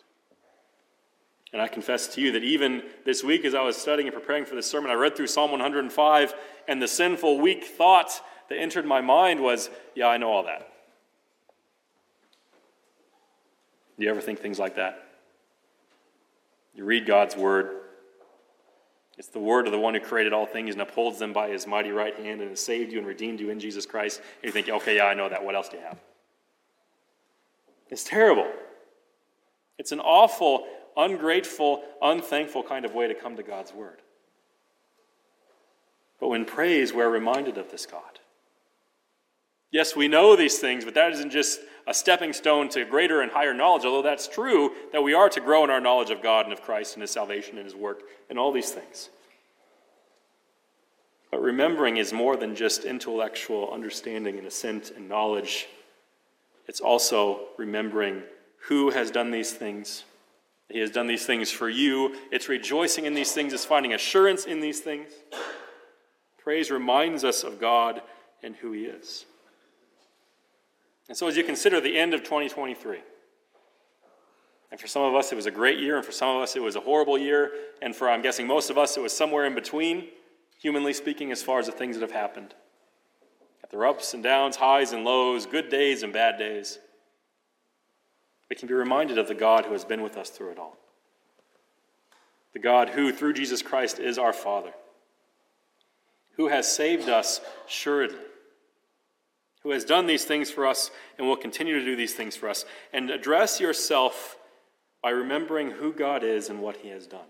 And 1.53 1.61
I 1.61 1.69
confess 1.69 2.09
to 2.15 2.21
you 2.23 2.33
that 2.33 2.43
even 2.43 2.83
this 3.05 3.23
week, 3.23 3.45
as 3.45 3.55
I 3.55 3.63
was 3.63 3.77
studying 3.77 4.09
and 4.09 4.17
preparing 4.17 4.47
for 4.47 4.55
this 4.55 4.71
sermon, 4.71 4.91
I 4.91 4.95
read 4.95 5.17
through 5.17 5.27
Psalm 5.27 5.51
105, 5.51 6.35
and 6.67 6.81
the 6.81 6.89
sinful, 6.89 7.39
weak 7.41 7.65
thought 7.65 8.23
that 8.49 8.57
entered 8.57 8.87
my 8.87 9.03
mind 9.03 9.41
was, 9.41 9.69
Yeah, 9.95 10.07
I 10.07 10.17
know 10.17 10.31
all 10.31 10.45
that. 10.45 10.73
Do 13.99 14.05
you 14.05 14.11
ever 14.11 14.23
think 14.23 14.39
things 14.39 14.59
like 14.59 14.77
that? 14.77 15.05
You 16.75 16.87
read 16.87 17.05
God's 17.05 17.37
word. 17.37 17.80
It's 19.21 19.29
the 19.29 19.39
word 19.39 19.67
of 19.67 19.73
the 19.73 19.79
one 19.79 19.93
who 19.93 20.01
created 20.01 20.33
all 20.33 20.47
things 20.47 20.73
and 20.73 20.81
upholds 20.81 21.19
them 21.19 21.35
by 21.35 21.51
his 21.51 21.67
mighty 21.67 21.91
right 21.91 22.17
hand 22.17 22.41
and 22.41 22.49
has 22.49 22.61
saved 22.61 22.91
you 22.91 22.97
and 22.97 23.07
redeemed 23.07 23.39
you 23.39 23.51
in 23.51 23.61
Jesus 23.61 23.85
Christ. 23.85 24.23
And 24.43 24.47
you 24.47 24.51
think, 24.51 24.71
okay, 24.71 24.97
yeah, 24.97 25.05
I 25.05 25.13
know 25.13 25.29
that. 25.29 25.45
What 25.45 25.55
else 25.55 25.69
do 25.69 25.77
you 25.77 25.83
have? 25.83 25.99
It's 27.91 28.03
terrible. 28.03 28.51
It's 29.77 29.93
an 29.93 30.01
awful, 30.01 30.67
ungrateful, 30.97 31.83
unthankful 32.01 32.63
kind 32.63 32.87
of 32.87 32.95
way 32.95 33.09
to 33.09 33.15
come 33.15 33.37
to 33.37 33.43
God's 33.43 33.75
word. 33.75 33.99
But 36.19 36.29
when 36.29 36.47
praise, 36.47 36.95
we're 36.95 37.11
reminded 37.11 37.59
of 37.59 37.71
this 37.71 37.85
God. 37.85 38.20
Yes, 39.71 39.95
we 39.95 40.09
know 40.09 40.35
these 40.35 40.59
things, 40.59 40.85
but 40.85 40.95
that 40.95 41.13
isn't 41.13 41.31
just 41.31 41.61
a 41.87 41.95
stepping 41.95 42.33
stone 42.33 42.69
to 42.71 42.85
greater 42.85 43.21
and 43.21 43.31
higher 43.31 43.55
knowledge, 43.55 43.85
although 43.85 44.03
that's 44.03 44.29
true 44.29 44.73
that 44.93 45.03
we 45.03 45.15
are 45.15 45.29
to 45.29 45.41
grow 45.41 45.65
in 45.65 45.71
our 45.71 45.81
knowledge 45.81 46.11
of 46.11 46.23
God 46.23 46.45
and 46.45 46.53
of 46.53 46.63
Christ 46.63 46.95
and 46.95 47.03
His 47.03 47.11
salvation 47.11 47.57
and 47.57 47.65
His 47.65 47.75
work 47.75 48.03
and 48.29 48.39
all 48.39 48.53
these 48.53 48.71
things. 48.71 49.11
But 51.31 51.41
remembering 51.41 51.97
is 51.97 52.13
more 52.13 52.37
than 52.37 52.57
just 52.57 52.85
intellectual 52.85 53.71
understanding 53.73 54.39
and 54.39 54.47
assent 54.47 54.91
and 54.91 55.09
knowledge. 55.09 55.69
It's 56.67 56.81
also 56.81 57.47
remembering 57.57 58.23
who 58.69 58.91
has 58.91 59.11
done 59.11 59.31
these 59.31 59.53
things. 59.53 60.05
He 60.69 60.81
has 60.81 60.91
done 60.91 61.07
these 61.07 61.27
things 61.27 61.51
for 61.51 61.69
you. 61.69 62.17
It's 62.33 62.49
rejoicing 62.49 63.05
in 63.05 63.15
these 63.15 63.33
things, 63.33 63.53
it's 63.53 63.65
finding 63.65 63.95
assurance 63.95 64.45
in 64.45 64.61
these 64.61 64.81
things. 64.81 65.11
Praise 66.39 66.71
reminds 66.71 67.23
us 67.23 67.45
of 67.45 67.61
God 67.61 68.03
and 68.43 68.57
who 68.57 68.73
He 68.73 68.85
is. 68.85 69.27
And 71.11 71.17
so, 71.17 71.27
as 71.27 71.37
you 71.37 71.43
consider 71.43 71.81
the 71.81 71.99
end 71.99 72.15
of 72.15 72.21
2023, 72.21 72.99
and 74.71 74.79
for 74.79 74.87
some 74.87 75.03
of 75.03 75.17
us 75.17 75.33
it 75.33 75.35
was 75.35 75.47
a 75.47 75.51
great 75.51 75.81
year, 75.81 75.97
and 75.97 76.07
for 76.07 76.13
some 76.13 76.37
of 76.37 76.41
us 76.41 76.55
it 76.55 76.63
was 76.63 76.77
a 76.77 76.81
horrible 76.81 77.19
year, 77.19 77.51
and 77.83 77.97
for, 77.97 78.09
I'm 78.09 78.23
guessing, 78.23 78.47
most 78.47 78.71
of 78.71 78.79
us 78.79 78.97
it 78.97 79.01
was 79.01 79.13
somewhere 79.13 79.45
in 79.45 79.57
between, 79.57 80.07
humanly 80.63 80.93
speaking, 80.93 81.33
as 81.33 81.43
far 81.43 81.59
as 81.59 81.67
the 81.67 81.73
things 81.73 81.97
that 81.97 82.03
have 82.03 82.13
happened. 82.13 82.55
At 83.65 83.71
their 83.71 83.85
ups 83.87 84.15
and 84.15 84.23
downs, 84.23 84.55
highs 84.55 84.93
and 84.93 85.03
lows, 85.03 85.47
good 85.47 85.69
days 85.69 86.05
and 86.05 86.13
bad 86.13 86.39
days. 86.39 86.79
We 88.49 88.55
can 88.55 88.69
be 88.69 88.75
reminded 88.75 89.19
of 89.19 89.27
the 89.27 89.35
God 89.35 89.65
who 89.65 89.73
has 89.73 89.85
been 89.85 90.03
with 90.03 90.17
us 90.17 90.31
through 90.31 90.53
it 90.53 90.59
all. 90.61 90.77
The 92.53 92.61
God 92.61 92.91
who, 92.91 93.13
through 93.13 93.33
Jesus 93.33 93.63
Christ, 93.63 93.99
is 93.99 94.17
our 94.17 94.33
Father, 94.33 94.75
who 96.37 96.47
has 96.47 96.73
saved 96.73 97.09
us 97.09 97.41
assuredly 97.67 98.30
who 99.63 99.71
has 99.71 99.85
done 99.85 100.07
these 100.07 100.25
things 100.25 100.51
for 100.51 100.67
us 100.67 100.91
and 101.19 101.27
will 101.27 101.37
continue 101.37 101.79
to 101.79 101.85
do 101.85 101.97
these 101.97 102.15
things 102.15 102.37
for 102.37 102.49
us. 102.49 102.65
And 102.93 103.11
address 103.11 103.61
yourself 103.61 104.39
by 105.03 105.11
remembering 105.11 105.71
who 105.71 105.93
God 105.93 106.23
is 106.25 106.49
and 106.49 106.61
what 106.61 106.79
He 106.79 106.89
has 106.89 107.07
done. 107.07 107.29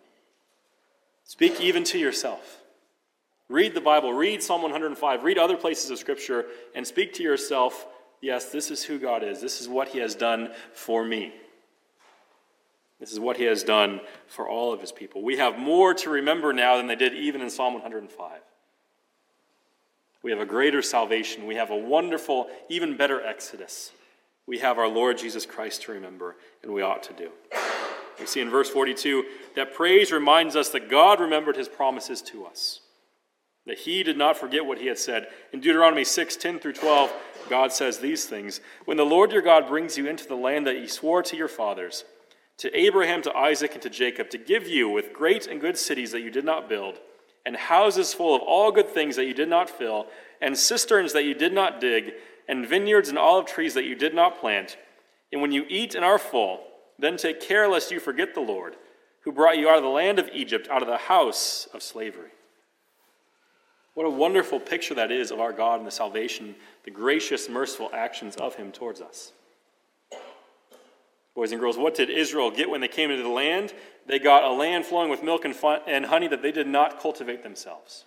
Speak 1.25 1.61
even 1.61 1.85
to 1.85 1.99
yourself. 1.99 2.59
Read 3.49 3.75
the 3.75 3.81
Bible, 3.81 4.13
read 4.13 4.43
Psalm 4.43 4.63
105, 4.63 5.25
read 5.25 5.39
other 5.39 5.57
places 5.57 5.91
of 5.91 5.99
Scripture, 5.99 6.47
and 6.75 6.87
speak 6.87 7.15
to 7.15 7.23
yourself 7.23 7.87
yes, 8.21 8.51
this 8.51 8.71
is 8.71 8.83
who 8.85 8.99
God 8.99 9.23
is. 9.23 9.41
This 9.41 9.61
is 9.61 9.69
what 9.69 9.89
He 9.89 9.99
has 9.99 10.15
done 10.15 10.51
for 10.73 11.05
me. 11.05 11.33
This 12.99 13.13
is 13.13 13.19
what 13.19 13.37
He 13.37 13.45
has 13.45 13.65
done 13.65 14.01
for 14.27 14.49
all 14.49 14.73
of 14.73 14.81
His 14.81 14.93
people. 14.93 15.23
We 15.23 15.39
have 15.39 15.59
more 15.59 15.95
to 15.95 16.11
remember 16.11 16.53
now 16.53 16.77
than 16.77 16.87
they 16.87 16.97
did 16.97 17.15
even 17.15 17.41
in 17.41 17.51
Psalm 17.51 17.75
105. 17.75 18.41
We 20.23 20.31
have 20.31 20.41
a 20.41 20.47
greater 20.47 20.83
salvation. 20.83 21.47
We 21.47 21.55
have 21.57 21.71
a 21.71 21.77
wonderful, 21.77 22.49
even 22.69 22.97
better 22.97 23.25
exodus. 23.25 23.93
We 24.47 24.59
have 24.59 24.79
our 24.79 24.89
Lord 24.89 25.19
Jesus 25.19 25.47
Christ 25.47 25.83
to 25.83 25.93
remember, 25.93 26.37
and 26.63 26.73
we 26.73 26.83
ought 26.83 27.03
to 27.05 27.13
do. 27.13 27.31
We 28.19 28.27
see 28.27 28.41
in 28.41 28.51
verse 28.51 28.69
42 28.69 29.25
that 29.57 29.75
praise 29.75 30.13
reminds 30.13 30.57
us 30.57 30.69
that 30.71 30.91
God 30.91 31.21
remembered 31.21 31.57
his 31.57 31.69
promises 31.69 32.21
to 32.23 32.45
us, 32.45 32.81
that 33.67 33.79
he 33.79 34.03
did 34.03 34.19
not 34.19 34.37
forget 34.37 34.67
what 34.67 34.79
he 34.79 34.89
had 34.89 34.99
said. 34.99 35.29
In 35.53 35.61
Deuteronomy 35.61 36.05
6 36.05 36.37
10 36.37 36.59
through 36.59 36.75
12, 36.75 37.13
God 37.49 37.73
says 37.73 37.99
these 37.99 38.27
things 38.27 38.61
When 38.85 38.99
the 38.99 39.05
Lord 39.05 39.33
your 39.33 39.43
God 39.43 39.67
brings 39.67 39.97
you 39.97 40.07
into 40.07 40.27
the 40.27 40.35
land 40.35 40.67
that 40.67 40.77
he 40.77 40.87
swore 40.87 41.23
to 41.23 41.37
your 41.37 41.49
fathers, 41.49 42.05
to 42.59 42.77
Abraham, 42.79 43.23
to 43.23 43.35
Isaac, 43.35 43.73
and 43.73 43.83
to 43.83 43.91
Jacob, 43.91 44.29
to 44.31 44.39
give 44.39 44.69
you 44.69 44.91
with 44.91 45.15
great 45.15 45.47
and 45.47 45.61
good 45.61 45.79
cities 45.79 46.13
that 46.13 46.21
you 46.21 46.31
did 46.31 46.45
not 46.45 46.69
build, 46.69 46.99
and 47.45 47.57
houses 47.57 48.13
full 48.13 48.35
of 48.35 48.43
all 48.43 48.71
good 48.71 48.89
things 48.89 49.17
that 49.17 49.27
you 49.27 49.35
did 49.35 49.49
not 49.49 49.71
fill, 49.71 50.07
and 50.41 50.57
cisterns 50.57 51.13
that 51.13 51.25
you 51.25 51.35
did 51.35 51.53
not 51.53 51.81
dig, 51.81 52.13
and 52.49 52.67
vineyards 52.67 53.09
and 53.09 53.19
olive 53.19 53.47
trees 53.47 53.75
that 53.75 53.85
you 53.85 53.95
did 53.95 54.15
not 54.15 54.41
plant. 54.41 54.77
And 55.33 55.41
when 55.41 55.53
you 55.53 55.65
eat 55.69 55.95
and 55.95 56.05
are 56.05 56.19
full, 56.19 56.61
then 56.99 57.17
take 57.17 57.41
care 57.41 57.69
lest 57.69 57.91
you 57.91 58.01
forget 58.01 58.35
the 58.35 58.41
Lord, 58.41 58.77
who 59.23 59.33
brought 59.33 59.59
you 59.59 59.69
out 59.69 59.77
of 59.77 59.83
the 59.83 59.89
land 59.89 60.19
of 60.19 60.31
Egypt, 60.33 60.69
out 60.71 60.83
of 60.83 60.89
the 60.89 60.97
house 60.97 61.69
of 61.73 61.83
slavery. 61.83 62.31
What 63.95 64.07
a 64.07 64.11
wonderful 64.11 64.61
picture 64.61 64.95
that 64.95 65.11
is 65.11 65.31
of 65.31 65.41
our 65.41 65.53
God 65.53 65.79
and 65.79 65.87
the 65.87 65.91
salvation, 65.91 66.55
the 66.85 66.91
gracious, 66.91 67.49
merciful 67.49 67.91
actions 67.93 68.37
of 68.37 68.55
Him 68.55 68.73
towards 68.73 69.01
us. 69.01 69.33
Boys 71.35 71.53
and 71.53 71.61
girls, 71.61 71.79
what 71.79 71.95
did 71.95 72.11
Israel 72.11 72.51
get 72.51 72.69
when 72.69 72.81
they 72.81 72.89
came 72.89 73.11
into 73.11 73.23
the 73.23 73.29
land? 73.29 73.73
They 74.07 74.19
got 74.19 74.45
a 74.45 74.51
land 74.51 74.85
flowing 74.85 75.11
with 75.11 75.23
milk 75.23 75.45
and, 75.45 75.55
fun- 75.55 75.81
and 75.87 76.07
honey 76.07 76.29
that 76.29 76.43
they 76.43 76.53
did 76.53 76.67
not 76.67 77.01
cultivate 77.01 77.43
themselves. 77.43 78.05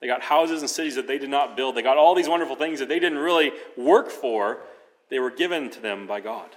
They 0.00 0.06
got 0.06 0.22
houses 0.22 0.60
and 0.60 0.70
cities 0.70 0.94
that 0.94 1.08
they 1.08 1.18
did 1.18 1.30
not 1.30 1.56
build. 1.56 1.74
They 1.74 1.82
got 1.82 1.96
all 1.96 2.14
these 2.14 2.28
wonderful 2.28 2.54
things 2.54 2.78
that 2.78 2.88
they 2.88 3.00
didn't 3.00 3.18
really 3.18 3.50
work 3.76 4.10
for. 4.10 4.58
They 5.10 5.18
were 5.18 5.30
given 5.30 5.70
to 5.70 5.80
them 5.80 6.06
by 6.06 6.20
God. 6.20 6.50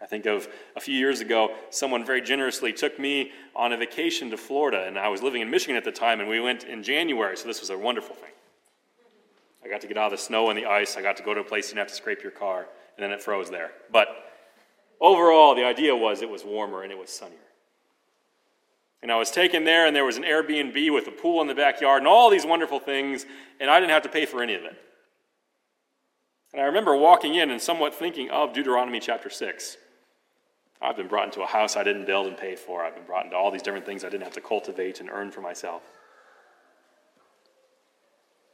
I 0.00 0.06
think 0.06 0.26
of 0.26 0.48
a 0.74 0.80
few 0.80 0.94
years 0.94 1.20
ago, 1.20 1.54
someone 1.70 2.04
very 2.04 2.20
generously 2.20 2.72
took 2.72 2.98
me 2.98 3.32
on 3.54 3.72
a 3.72 3.76
vacation 3.76 4.30
to 4.30 4.36
Florida, 4.36 4.84
and 4.86 4.98
I 4.98 5.08
was 5.08 5.22
living 5.22 5.40
in 5.40 5.50
Michigan 5.50 5.76
at 5.76 5.84
the 5.84 5.92
time, 5.92 6.20
and 6.20 6.28
we 6.28 6.38
went 6.40 6.64
in 6.64 6.82
January, 6.82 7.36
so 7.36 7.46
this 7.46 7.60
was 7.60 7.70
a 7.70 7.78
wonderful 7.78 8.14
thing. 8.14 8.32
I 9.64 9.68
got 9.68 9.80
to 9.80 9.86
get 9.86 9.96
out 9.96 10.12
of 10.12 10.18
the 10.18 10.22
snow 10.22 10.50
and 10.50 10.58
the 10.58 10.66
ice. 10.66 10.96
I 10.96 11.02
got 11.02 11.16
to 11.16 11.22
go 11.22 11.32
to 11.32 11.40
a 11.40 11.44
place 11.44 11.66
you 11.66 11.76
didn't 11.76 11.88
have 11.88 11.88
to 11.88 11.94
scrape 11.94 12.22
your 12.22 12.32
car, 12.32 12.66
and 12.96 13.04
then 13.04 13.12
it 13.12 13.22
froze 13.22 13.50
there. 13.50 13.70
But 13.92 14.08
overall, 15.00 15.54
the 15.54 15.64
idea 15.64 15.94
was 15.94 16.22
it 16.22 16.30
was 16.30 16.44
warmer 16.44 16.82
and 16.82 16.92
it 16.92 16.98
was 16.98 17.10
sunnier. 17.10 17.38
And 19.02 19.12
I 19.12 19.16
was 19.16 19.30
taken 19.30 19.64
there, 19.64 19.86
and 19.86 19.94
there 19.94 20.04
was 20.04 20.16
an 20.16 20.24
Airbnb 20.24 20.92
with 20.92 21.06
a 21.06 21.12
pool 21.12 21.40
in 21.40 21.46
the 21.46 21.54
backyard 21.54 22.00
and 22.00 22.08
all 22.08 22.30
these 22.30 22.46
wonderful 22.46 22.80
things, 22.80 23.26
and 23.60 23.70
I 23.70 23.78
didn't 23.78 23.92
have 23.92 24.02
to 24.02 24.08
pay 24.08 24.26
for 24.26 24.42
any 24.42 24.54
of 24.54 24.64
it. 24.64 24.76
And 26.52 26.62
I 26.62 26.64
remember 26.64 26.96
walking 26.96 27.34
in 27.34 27.50
and 27.50 27.60
somewhat 27.60 27.94
thinking 27.94 28.30
of 28.30 28.54
Deuteronomy 28.54 28.98
chapter 28.98 29.28
6. 29.28 29.76
I've 30.80 30.96
been 30.96 31.08
brought 31.08 31.26
into 31.26 31.42
a 31.42 31.46
house 31.46 31.76
I 31.76 31.84
didn't 31.84 32.06
build 32.06 32.26
and 32.26 32.36
pay 32.36 32.56
for. 32.56 32.82
I've 32.82 32.94
been 32.94 33.04
brought 33.04 33.26
into 33.26 33.36
all 33.36 33.50
these 33.50 33.62
different 33.62 33.86
things 33.86 34.04
I 34.04 34.08
didn't 34.08 34.24
have 34.24 34.34
to 34.34 34.40
cultivate 34.40 35.00
and 35.00 35.10
earn 35.10 35.30
for 35.30 35.40
myself. 35.40 35.82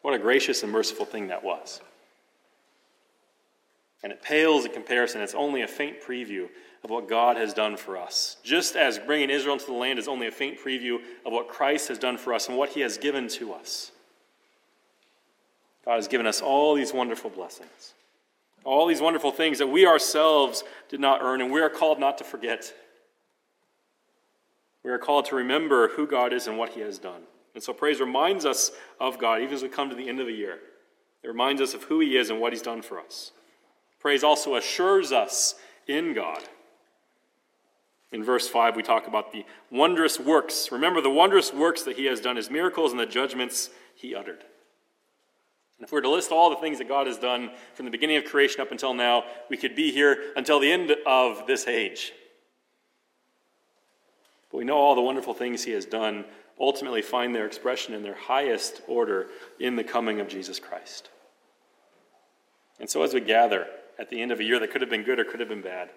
What 0.02 0.14
a 0.14 0.18
gracious 0.18 0.62
and 0.62 0.72
merciful 0.72 1.06
thing 1.06 1.28
that 1.28 1.42
was. 1.42 1.80
And 4.02 4.12
it 4.12 4.22
pales 4.22 4.64
in 4.64 4.72
comparison. 4.72 5.20
It's 5.20 5.34
only 5.34 5.62
a 5.62 5.68
faint 5.68 6.00
preview 6.00 6.48
of 6.84 6.90
what 6.90 7.08
God 7.08 7.36
has 7.36 7.54
done 7.54 7.76
for 7.76 7.96
us. 7.96 8.36
Just 8.42 8.74
as 8.74 8.98
bringing 8.98 9.30
Israel 9.30 9.54
into 9.54 9.66
the 9.66 9.72
land 9.72 9.98
is 9.98 10.08
only 10.08 10.26
a 10.26 10.32
faint 10.32 10.58
preview 10.58 10.98
of 11.24 11.32
what 11.32 11.48
Christ 11.48 11.88
has 11.88 11.98
done 11.98 12.18
for 12.18 12.34
us 12.34 12.48
and 12.48 12.56
what 12.58 12.70
he 12.70 12.80
has 12.80 12.98
given 12.98 13.28
to 13.28 13.52
us. 13.52 13.92
God 15.84 15.96
has 15.96 16.08
given 16.08 16.26
us 16.26 16.40
all 16.40 16.74
these 16.74 16.92
wonderful 16.92 17.30
blessings. 17.30 17.94
All 18.64 18.86
these 18.86 19.00
wonderful 19.00 19.32
things 19.32 19.58
that 19.58 19.66
we 19.66 19.86
ourselves 19.86 20.62
did 20.88 21.00
not 21.00 21.20
earn, 21.22 21.40
and 21.40 21.52
we 21.52 21.60
are 21.60 21.68
called 21.68 21.98
not 21.98 22.18
to 22.18 22.24
forget. 22.24 22.72
We 24.84 24.90
are 24.90 24.98
called 24.98 25.26
to 25.26 25.36
remember 25.36 25.88
who 25.88 26.06
God 26.06 26.32
is 26.32 26.46
and 26.46 26.58
what 26.58 26.70
He 26.70 26.80
has 26.80 26.98
done. 26.98 27.22
And 27.54 27.62
so 27.62 27.72
praise 27.72 28.00
reminds 28.00 28.46
us 28.46 28.70
of 29.00 29.18
God, 29.18 29.42
even 29.42 29.54
as 29.54 29.62
we 29.62 29.68
come 29.68 29.90
to 29.90 29.96
the 29.96 30.08
end 30.08 30.20
of 30.20 30.26
the 30.26 30.32
year. 30.32 30.58
It 31.22 31.28
reminds 31.28 31.60
us 31.60 31.74
of 31.74 31.84
who 31.84 32.00
He 32.00 32.16
is 32.16 32.30
and 32.30 32.40
what 32.40 32.52
He's 32.52 32.62
done 32.62 32.82
for 32.82 33.00
us. 33.00 33.32
Praise 34.02 34.24
also 34.24 34.56
assures 34.56 35.12
us 35.12 35.54
in 35.86 36.12
God. 36.12 36.42
In 38.10 38.24
verse 38.24 38.48
5, 38.48 38.74
we 38.74 38.82
talk 38.82 39.06
about 39.06 39.32
the 39.32 39.46
wondrous 39.70 40.18
works. 40.18 40.72
Remember 40.72 41.00
the 41.00 41.08
wondrous 41.08 41.54
works 41.54 41.84
that 41.84 41.96
He 41.96 42.06
has 42.06 42.20
done, 42.20 42.34
His 42.34 42.50
miracles 42.50 42.90
and 42.90 43.00
the 43.00 43.06
judgments 43.06 43.70
He 43.94 44.12
uttered. 44.12 44.40
And 45.78 45.86
if 45.86 45.92
we 45.92 45.96
were 45.96 46.02
to 46.02 46.10
list 46.10 46.32
all 46.32 46.50
the 46.50 46.56
things 46.56 46.78
that 46.78 46.88
God 46.88 47.06
has 47.06 47.16
done 47.16 47.52
from 47.74 47.84
the 47.84 47.92
beginning 47.92 48.16
of 48.16 48.24
creation 48.24 48.60
up 48.60 48.72
until 48.72 48.92
now, 48.92 49.22
we 49.48 49.56
could 49.56 49.76
be 49.76 49.92
here 49.92 50.32
until 50.34 50.58
the 50.58 50.70
end 50.70 50.94
of 51.06 51.46
this 51.46 51.68
age. 51.68 52.12
But 54.50 54.58
we 54.58 54.64
know 54.64 54.78
all 54.78 54.96
the 54.96 55.00
wonderful 55.00 55.32
things 55.32 55.62
He 55.62 55.72
has 55.72 55.86
done 55.86 56.24
ultimately 56.60 57.02
find 57.02 57.32
their 57.32 57.46
expression 57.46 57.94
in 57.94 58.02
their 58.02 58.14
highest 58.14 58.82
order 58.88 59.28
in 59.60 59.76
the 59.76 59.84
coming 59.84 60.18
of 60.18 60.26
Jesus 60.26 60.58
Christ. 60.58 61.08
And 62.80 62.90
so, 62.90 63.04
as 63.04 63.14
we 63.14 63.20
gather 63.20 63.68
at 63.98 64.10
the 64.10 64.20
end 64.20 64.32
of 64.32 64.40
a 64.40 64.44
year 64.44 64.58
that 64.58 64.70
could 64.70 64.80
have 64.80 64.90
been 64.90 65.02
good 65.02 65.18
or 65.18 65.24
could 65.24 65.40
have 65.40 65.48
been 65.48 65.62
bad, 65.62 65.90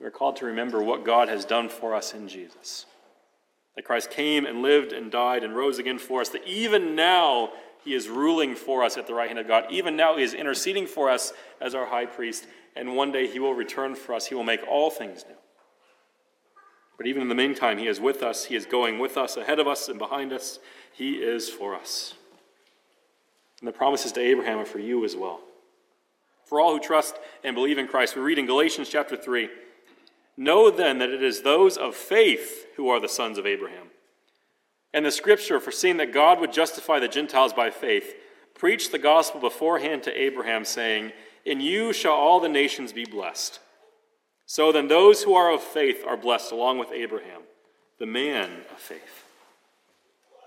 we're 0.00 0.10
called 0.10 0.36
to 0.36 0.46
remember 0.46 0.82
what 0.82 1.04
God 1.04 1.28
has 1.28 1.44
done 1.44 1.68
for 1.68 1.94
us 1.94 2.14
in 2.14 2.28
Jesus. 2.28 2.86
That 3.74 3.84
Christ 3.84 4.10
came 4.10 4.46
and 4.46 4.62
lived 4.62 4.92
and 4.92 5.10
died 5.10 5.42
and 5.42 5.56
rose 5.56 5.78
again 5.78 5.98
for 5.98 6.20
us, 6.20 6.28
that 6.30 6.46
even 6.46 6.94
now 6.94 7.52
he 7.84 7.94
is 7.94 8.08
ruling 8.08 8.54
for 8.54 8.82
us 8.82 8.96
at 8.96 9.06
the 9.06 9.14
right 9.14 9.28
hand 9.28 9.38
of 9.38 9.46
God. 9.46 9.64
Even 9.70 9.96
now, 9.96 10.16
He 10.16 10.22
is 10.22 10.34
interceding 10.34 10.86
for 10.86 11.08
us 11.08 11.32
as 11.60 11.74
our 11.74 11.86
high 11.86 12.06
priest, 12.06 12.46
and 12.76 12.96
one 12.96 13.12
day 13.12 13.26
He 13.26 13.38
will 13.38 13.54
return 13.54 13.94
for 13.94 14.14
us. 14.14 14.26
He 14.26 14.34
will 14.34 14.44
make 14.44 14.60
all 14.68 14.90
things 14.90 15.24
new. 15.26 15.36
But 16.96 17.06
even 17.06 17.22
in 17.22 17.28
the 17.28 17.34
meantime, 17.34 17.78
He 17.78 17.86
is 17.86 18.00
with 18.00 18.22
us. 18.22 18.46
He 18.46 18.56
is 18.56 18.66
going 18.66 18.98
with 18.98 19.16
us, 19.16 19.36
ahead 19.36 19.58
of 19.58 19.66
us, 19.66 19.88
and 19.88 19.98
behind 19.98 20.32
us. 20.32 20.58
He 20.92 21.14
is 21.14 21.48
for 21.48 21.74
us. 21.74 22.14
And 23.60 23.68
the 23.68 23.72
promises 23.72 24.12
to 24.12 24.20
Abraham 24.20 24.58
are 24.58 24.64
for 24.64 24.80
you 24.80 25.04
as 25.04 25.16
well. 25.16 25.40
For 26.48 26.60
all 26.60 26.72
who 26.72 26.80
trust 26.80 27.16
and 27.44 27.54
believe 27.54 27.76
in 27.76 27.86
Christ, 27.86 28.16
we 28.16 28.22
read 28.22 28.38
in 28.38 28.46
Galatians 28.46 28.88
chapter 28.88 29.16
3 29.16 29.50
Know 30.36 30.70
then 30.70 30.98
that 30.98 31.10
it 31.10 31.22
is 31.22 31.42
those 31.42 31.76
of 31.76 31.94
faith 31.94 32.66
who 32.76 32.88
are 32.88 33.00
the 33.00 33.08
sons 33.08 33.38
of 33.38 33.46
Abraham. 33.46 33.88
And 34.94 35.04
the 35.04 35.10
scripture, 35.10 35.60
foreseeing 35.60 35.98
that 35.98 36.14
God 36.14 36.40
would 36.40 36.52
justify 36.52 37.00
the 37.00 37.08
Gentiles 37.08 37.52
by 37.52 37.70
faith, 37.70 38.14
preached 38.54 38.92
the 38.92 38.98
gospel 38.98 39.40
beforehand 39.40 40.04
to 40.04 40.18
Abraham, 40.18 40.64
saying, 40.64 41.12
In 41.44 41.60
you 41.60 41.92
shall 41.92 42.14
all 42.14 42.40
the 42.40 42.48
nations 42.48 42.92
be 42.92 43.04
blessed. 43.04 43.60
So 44.46 44.72
then, 44.72 44.88
those 44.88 45.24
who 45.24 45.34
are 45.34 45.52
of 45.52 45.62
faith 45.62 46.02
are 46.06 46.16
blessed 46.16 46.52
along 46.52 46.78
with 46.78 46.92
Abraham, 46.92 47.42
the 47.98 48.06
man 48.06 48.50
of 48.72 48.78
faith. 48.78 49.24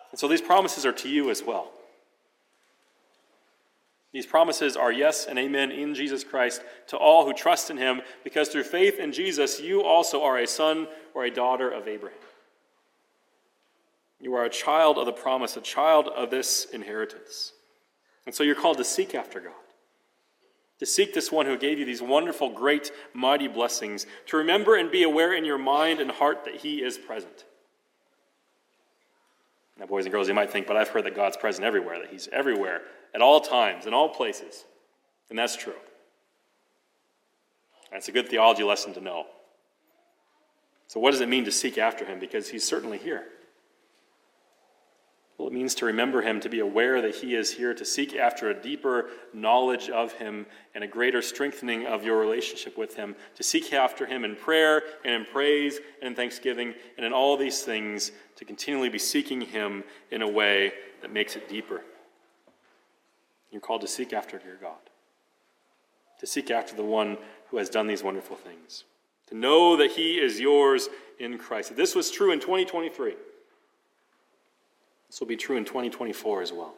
And 0.10 0.20
so 0.20 0.28
these 0.28 0.42
promises 0.42 0.86
are 0.86 0.94
to 0.94 1.10
you 1.10 1.30
as 1.30 1.44
well. 1.44 1.72
These 4.14 4.26
promises 4.26 4.76
are 4.76 4.92
yes 4.92 5.26
and 5.26 5.40
amen 5.40 5.72
in 5.72 5.96
Jesus 5.96 6.24
Christ 6.24 6.62
to 6.88 6.98
all 6.98 7.26
who 7.26 7.34
trust 7.34 7.70
in 7.70 7.78
him, 7.78 8.02
because 8.24 8.50
through 8.50 8.64
faith 8.64 9.00
in 9.00 9.14
Jesus, 9.14 9.62
you 9.62 9.84
also 9.84 10.22
are 10.24 10.38
a 10.38 10.48
son 10.48 10.88
or 11.14 11.24
a 11.24 11.32
daughter 11.32 11.70
of 11.70 11.88
Abraham. 11.88 12.18
You 14.20 14.36
are 14.36 14.46
a 14.46 14.50
child 14.50 14.98
of 14.98 15.06
the 15.06 15.14
promise, 15.14 15.56
a 15.56 15.62
child 15.62 16.10
of 16.10 16.30
this 16.30 16.66
inheritance. 16.66 17.54
And 18.26 18.36
so 18.36 18.44
you're 18.44 18.54
called 18.54 18.78
to 18.78 18.84
seek 18.84 19.16
after 19.16 19.40
God, 19.40 19.54
to 20.80 20.86
seek 20.86 21.14
this 21.14 21.32
one 21.32 21.46
who 21.46 21.58
gave 21.58 21.80
you 21.80 21.86
these 21.86 22.02
wonderful, 22.02 22.50
great, 22.50 22.92
mighty 23.14 23.48
blessings, 23.48 24.06
to 24.28 24.38
remember 24.38 24.76
and 24.76 24.92
be 24.92 25.04
aware 25.04 25.34
in 25.34 25.46
your 25.46 25.58
mind 25.58 26.02
and 26.02 26.12
heart 26.12 26.44
that 26.46 26.58
He 26.58 26.84
is 26.84 26.98
present. 26.98 27.46
Now, 29.80 29.86
boys 29.88 30.06
and 30.06 30.12
girls, 30.12 30.28
you 30.28 30.34
might 30.34 30.52
think, 30.52 30.68
but 30.68 30.78
I've 30.78 30.90
heard 30.90 31.06
that 31.06 31.16
God's 31.16 31.38
present 31.38 31.66
everywhere, 31.66 31.98
that 32.00 32.12
He's 32.12 32.28
everywhere, 32.32 32.82
at 33.14 33.22
all 33.22 33.42
times, 33.42 33.86
in 33.86 33.94
all 33.94 34.10
places. 34.10 34.66
And 35.30 35.38
that's 35.38 35.56
true. 35.56 35.76
That's 37.92 38.08
a 38.08 38.12
good 38.12 38.30
theology 38.30 38.64
lesson 38.64 38.94
to 38.94 39.02
know. 39.02 39.26
So, 40.88 41.00
what 41.00 41.12
does 41.12 41.22
it 41.22 41.30
mean 41.30 41.46
to 41.46 41.52
seek 41.52 41.78
after 41.78 42.06
Him? 42.06 42.20
Because 42.20 42.50
He's 42.50 42.68
certainly 42.68 42.98
here. 42.98 43.24
Well, 45.42 45.48
it 45.48 45.54
means 45.54 45.74
to 45.76 45.88
remember 45.88 46.22
him, 46.22 46.40
to 46.42 46.50
be 46.50 46.60
aware 46.60 47.02
that 47.02 47.16
he 47.16 47.34
is 47.34 47.52
here, 47.52 47.74
to 47.74 47.84
seek 47.84 48.16
after 48.16 48.52
a 48.52 48.54
deeper 48.54 49.10
knowledge 49.34 49.90
of 49.90 50.14
him 50.14 50.46
and 50.76 50.84
a 50.84 50.88
greater 50.88 51.20
strengthening 51.20 51.88
of 51.88 52.04
your 52.04 52.20
relationship 52.20 52.78
with 52.78 52.96
him, 52.96 53.16
to 53.38 53.42
seek 53.42 53.74
after 53.74 54.06
him 54.06 54.24
in 54.24 54.36
prayer 54.36 54.84
and 55.04 55.16
in 55.16 55.26
praise 55.26 55.80
and 56.00 56.10
in 56.10 56.16
thanksgiving, 56.16 56.76
and 56.96 57.08
in 57.08 57.12
all 57.12 57.38
these 57.38 57.64
things, 57.64 58.12
to 58.36 58.46
continually 58.46 58.90
be 58.90 59.00
seeking 59.00 59.42
him 59.42 59.84
in 60.12 60.22
a 60.22 60.28
way 60.28 60.74
that 61.02 61.12
makes 61.12 61.36
it 61.36 61.50
deeper. 61.50 61.82
You're 63.52 63.62
called 63.62 63.82
to 63.82 63.88
seek 63.88 64.14
after 64.14 64.40
your 64.46 64.56
God, 64.56 64.80
to 66.20 66.28
seek 66.28 66.50
after 66.50 66.76
the 66.76 66.84
one 66.84 67.18
who 67.50 67.58
has 67.58 67.70
done 67.70 67.88
these 67.88 68.04
wonderful 68.04 68.38
things, 68.38 68.86
to 69.28 69.36
know 69.36 69.76
that 69.76 69.92
he 69.92 70.14
is 70.14 70.40
yours 70.40 70.88
in 71.20 71.38
Christ. 71.38 71.72
If 71.72 71.78
this 71.78 71.94
was 71.96 72.10
true 72.10 72.32
in 72.32 72.40
2023, 72.40 73.14
this 75.10 75.20
will 75.20 75.28
be 75.28 75.36
true 75.36 75.58
in 75.58 75.66
2024 75.66 76.42
as 76.42 76.54
well. 76.54 76.74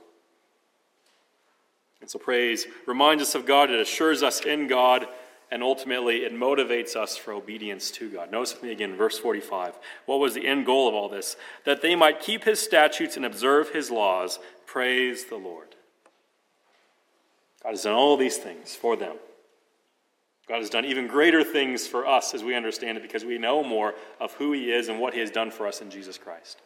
And 2.01 2.09
so 2.09 2.19
praise 2.19 2.65
reminds 2.85 3.21
us 3.21 3.35
of 3.35 3.45
God, 3.45 3.69
it 3.69 3.79
assures 3.79 4.23
us 4.23 4.41
in 4.41 4.67
God, 4.67 5.07
and 5.51 5.61
ultimately 5.61 6.25
it 6.25 6.33
motivates 6.33 6.95
us 6.95 7.15
for 7.15 7.31
obedience 7.31 7.91
to 7.91 8.09
God. 8.09 8.31
Notice 8.31 8.55
with 8.55 8.63
me 8.63 8.71
again, 8.71 8.95
verse 8.97 9.19
45. 9.19 9.77
What 10.07 10.19
was 10.19 10.33
the 10.33 10.47
end 10.47 10.65
goal 10.65 10.89
of 10.89 10.95
all 10.95 11.07
this? 11.07 11.37
That 11.63 11.83
they 11.83 11.95
might 11.95 12.19
keep 12.19 12.43
his 12.43 12.59
statutes 12.59 13.15
and 13.15 13.25
observe 13.25 13.69
his 13.69 13.91
laws. 13.91 14.39
Praise 14.65 15.25
the 15.25 15.35
Lord. 15.35 15.75
God 17.63 17.69
has 17.71 17.83
done 17.83 17.93
all 17.93 18.17
these 18.17 18.37
things 18.37 18.75
for 18.75 18.95
them. 18.95 19.15
God 20.47 20.57
has 20.59 20.69
done 20.69 20.85
even 20.85 21.07
greater 21.07 21.43
things 21.43 21.87
for 21.87 22.05
us 22.05 22.33
as 22.33 22.43
we 22.43 22.53
understand 22.53 22.97
it 22.97 23.01
because 23.01 23.23
we 23.23 23.37
know 23.37 23.63
more 23.63 23.95
of 24.19 24.33
who 24.33 24.51
he 24.51 24.71
is 24.71 24.89
and 24.89 24.99
what 24.99 25.13
he 25.13 25.21
has 25.21 25.31
done 25.31 25.49
for 25.49 25.65
us 25.67 25.81
in 25.81 25.89
Jesus 25.89 26.17
Christ. 26.17 26.61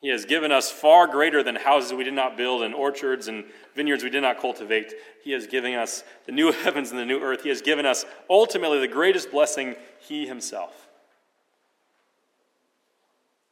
He 0.00 0.08
has 0.08 0.24
given 0.24 0.50
us 0.50 0.68
far 0.68 1.06
greater 1.06 1.44
than 1.44 1.54
houses 1.54 1.92
we 1.92 2.02
did 2.02 2.14
not 2.14 2.36
build 2.36 2.64
and 2.64 2.74
orchards 2.74 3.28
and 3.28 3.44
vineyards 3.76 4.02
we 4.02 4.10
did 4.10 4.22
not 4.22 4.40
cultivate. 4.40 4.92
He 5.22 5.30
has 5.30 5.46
given 5.46 5.74
us 5.74 6.02
the 6.26 6.32
new 6.32 6.50
heavens 6.64 6.90
and 6.90 6.98
the 6.98 7.06
new 7.06 7.20
earth. 7.20 7.44
He 7.44 7.50
has 7.50 7.62
given 7.62 7.86
us 7.86 8.04
ultimately 8.28 8.80
the 8.80 8.88
greatest 8.88 9.30
blessing, 9.30 9.76
He 10.00 10.26
Himself. 10.26 10.88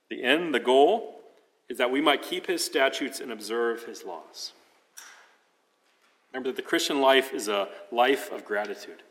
The 0.09 0.25
end, 0.25 0.53
the 0.53 0.59
goal, 0.59 1.21
is 1.69 1.79
that 1.79 1.93
we 1.93 2.01
might 2.01 2.23
keep 2.23 2.49
His 2.49 2.65
statutes 2.65 3.21
and 3.21 3.31
observe 3.31 3.85
His 3.85 4.05
laws. 4.05 4.53
Remember 6.33 6.51
that 6.51 6.57
the 6.57 6.63
Christian 6.63 7.01
life 7.01 7.33
is 7.35 7.49
a 7.49 7.69
life 7.91 8.31
of 8.33 8.45
gratitude. 8.45 9.03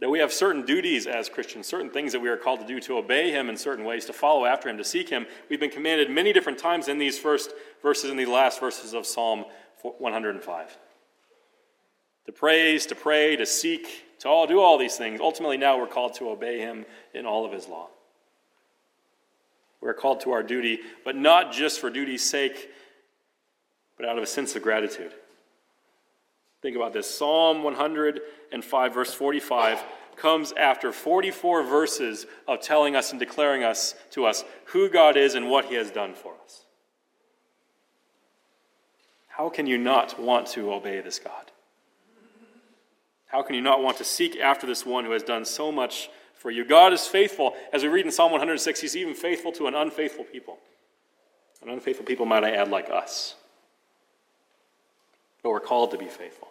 That 0.00 0.10
we 0.10 0.20
have 0.20 0.32
certain 0.32 0.64
duties 0.64 1.08
as 1.08 1.28
Christians, 1.28 1.66
certain 1.66 1.90
things 1.90 2.12
that 2.12 2.20
we 2.20 2.28
are 2.28 2.36
called 2.36 2.60
to 2.60 2.66
do, 2.66 2.78
to 2.80 2.98
obey 2.98 3.32
Him 3.32 3.48
in 3.48 3.56
certain 3.56 3.84
ways, 3.84 4.04
to 4.04 4.12
follow 4.12 4.44
after 4.44 4.68
Him, 4.68 4.78
to 4.78 4.84
seek 4.84 5.08
Him. 5.08 5.26
We've 5.50 5.58
been 5.58 5.70
commanded 5.70 6.08
many 6.08 6.32
different 6.32 6.58
times 6.58 6.86
in 6.86 6.98
these 6.98 7.18
first 7.18 7.52
verses, 7.82 8.10
in 8.10 8.16
the 8.16 8.26
last 8.26 8.60
verses 8.60 8.94
of 8.94 9.06
Psalm 9.06 9.44
105. 9.82 10.78
To 12.26 12.32
praise, 12.32 12.86
to 12.86 12.94
pray, 12.94 13.34
to 13.34 13.46
seek, 13.46 14.04
to 14.20 14.28
all 14.28 14.46
do 14.46 14.60
all 14.60 14.78
these 14.78 14.96
things. 14.96 15.20
Ultimately, 15.20 15.56
now 15.56 15.76
we're 15.76 15.88
called 15.88 16.14
to 16.14 16.30
obey 16.30 16.60
Him 16.60 16.86
in 17.12 17.26
all 17.26 17.44
of 17.44 17.52
His 17.52 17.66
law. 17.66 17.88
We're 19.80 19.94
called 19.94 20.20
to 20.20 20.30
our 20.32 20.42
duty, 20.44 20.78
but 21.04 21.16
not 21.16 21.52
just 21.52 21.80
for 21.80 21.90
duty's 21.90 22.28
sake, 22.28 22.68
but 23.96 24.06
out 24.06 24.16
of 24.16 24.22
a 24.22 24.28
sense 24.28 24.54
of 24.54 24.62
gratitude. 24.62 25.12
Think 26.62 26.76
about 26.76 26.92
this 26.92 27.12
Psalm 27.12 27.62
105, 27.62 28.94
verse 28.94 29.14
45, 29.14 29.82
comes 30.16 30.52
after 30.52 30.92
44 30.92 31.62
verses 31.62 32.26
of 32.48 32.60
telling 32.60 32.96
us 32.96 33.12
and 33.12 33.20
declaring 33.20 33.62
us 33.62 33.94
to 34.10 34.26
us 34.26 34.44
who 34.66 34.88
God 34.88 35.16
is 35.16 35.34
and 35.34 35.48
what 35.48 35.66
He 35.66 35.76
has 35.76 35.90
done 35.90 36.14
for 36.14 36.34
us. 36.44 36.64
How 39.28 39.48
can 39.48 39.68
you 39.68 39.78
not 39.78 40.20
want 40.20 40.48
to 40.48 40.72
obey 40.72 41.00
this 41.00 41.20
God? 41.20 41.52
How 43.26 43.42
can 43.42 43.54
you 43.54 43.60
not 43.60 43.82
want 43.82 43.98
to 43.98 44.04
seek 44.04 44.36
after 44.36 44.66
this 44.66 44.84
one 44.84 45.04
who 45.04 45.12
has 45.12 45.22
done 45.22 45.44
so 45.44 45.70
much 45.70 46.10
for 46.34 46.50
you? 46.50 46.64
God 46.64 46.92
is 46.92 47.06
faithful. 47.06 47.54
As 47.72 47.82
we 47.84 47.88
read 47.88 48.04
in 48.04 48.10
Psalm 48.10 48.32
106, 48.32 48.80
He's 48.80 48.96
even 48.96 49.14
faithful 49.14 49.52
to 49.52 49.68
an 49.68 49.74
unfaithful 49.74 50.24
people. 50.24 50.58
An 51.62 51.68
unfaithful 51.68 52.04
people, 52.04 52.26
might 52.26 52.42
I 52.42 52.52
add, 52.52 52.68
like 52.68 52.90
us. 52.90 53.36
But 55.48 55.52
we're 55.52 55.60
called 55.60 55.92
to 55.92 55.96
be 55.96 56.04
faithful. 56.04 56.48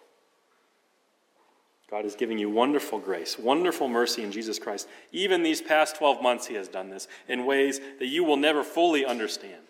God 1.88 2.04
is 2.04 2.16
giving 2.16 2.36
you 2.36 2.50
wonderful 2.50 2.98
grace, 2.98 3.38
wonderful 3.38 3.86
mercy 3.86 4.24
in 4.24 4.32
Jesus 4.32 4.58
Christ. 4.58 4.88
Even 5.12 5.44
these 5.44 5.62
past 5.62 5.94
12 5.94 6.20
months, 6.20 6.48
He 6.48 6.56
has 6.56 6.66
done 6.66 6.90
this 6.90 7.06
in 7.28 7.46
ways 7.46 7.80
that 8.00 8.08
you 8.08 8.24
will 8.24 8.36
never 8.36 8.64
fully 8.64 9.06
understand. 9.06 9.62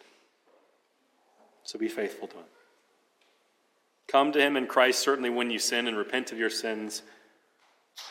So 1.62 1.78
be 1.78 1.88
faithful 1.88 2.26
to 2.28 2.36
Him. 2.36 2.44
Come 4.06 4.32
to 4.32 4.40
Him 4.40 4.56
in 4.56 4.66
Christ, 4.66 5.00
certainly 5.00 5.28
when 5.28 5.50
you 5.50 5.58
sin 5.58 5.86
and 5.86 5.98
repent 5.98 6.32
of 6.32 6.38
your 6.38 6.48
sins. 6.48 7.02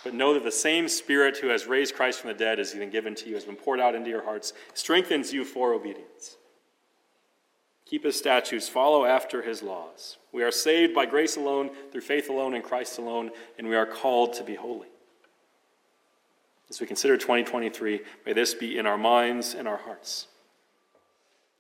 But 0.03 0.13
know 0.13 0.35
that 0.35 0.43
the 0.43 0.51
same 0.51 0.87
Spirit 0.87 1.37
who 1.37 1.47
has 1.47 1.65
raised 1.65 1.95
Christ 1.95 2.21
from 2.21 2.27
the 2.27 2.37
dead 2.37 2.59
has 2.59 2.75
been 2.75 2.91
given 2.91 3.15
to 3.15 3.27
you, 3.27 3.33
has 3.33 3.45
been 3.45 3.55
poured 3.55 3.79
out 3.79 3.95
into 3.95 4.11
your 4.11 4.23
hearts, 4.23 4.53
strengthens 4.75 5.33
you 5.33 5.43
for 5.43 5.73
obedience. 5.73 6.37
Keep 7.89 8.03
his 8.03 8.17
statutes, 8.17 8.67
follow 8.67 9.05
after 9.05 9.41
his 9.41 9.63
laws. 9.63 10.17
We 10.33 10.43
are 10.43 10.51
saved 10.51 10.93
by 10.93 11.05
grace 11.05 11.37
alone, 11.37 11.69
through 11.91 12.01
faith 12.01 12.29
alone, 12.29 12.53
in 12.53 12.61
Christ 12.61 12.97
alone, 12.97 13.31
and 13.57 13.69
we 13.69 13.77
are 13.77 13.85
called 13.85 14.33
to 14.33 14.43
be 14.43 14.55
holy. 14.55 14.89
As 16.69 16.81
we 16.81 16.87
consider 16.87 17.15
2023, 17.15 18.01
may 18.25 18.33
this 18.33 18.53
be 18.53 18.77
in 18.77 18.85
our 18.85 18.97
minds 18.97 19.53
and 19.53 19.69
our 19.69 19.77
hearts. 19.77 20.27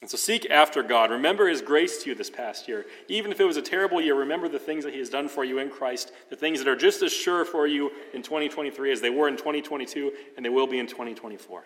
And 0.01 0.09
so 0.09 0.17
seek 0.17 0.45
after 0.49 0.83
God. 0.83 1.11
Remember 1.11 1.47
his 1.47 1.61
grace 1.61 2.03
to 2.03 2.09
you 2.09 2.15
this 2.15 2.29
past 2.29 2.67
year. 2.67 2.85
Even 3.07 3.31
if 3.31 3.39
it 3.39 3.45
was 3.45 3.57
a 3.57 3.61
terrible 3.61 4.01
year, 4.01 4.13
remember 4.13 4.49
the 4.49 4.59
things 4.59 4.83
that 4.83 4.93
he 4.93 4.99
has 4.99 5.09
done 5.09 5.29
for 5.29 5.45
you 5.45 5.59
in 5.59 5.69
Christ, 5.69 6.11
the 6.29 6.35
things 6.35 6.59
that 6.59 6.67
are 6.67 6.75
just 6.75 7.01
as 7.01 7.13
sure 7.13 7.45
for 7.45 7.67
you 7.67 7.89
in 8.13 8.21
2023 8.21 8.91
as 8.91 8.99
they 8.99 9.09
were 9.09 9.29
in 9.29 9.37
2022 9.37 10.11
and 10.35 10.45
they 10.45 10.49
will 10.49 10.67
be 10.67 10.77
in 10.77 10.87
2024. 10.87 11.63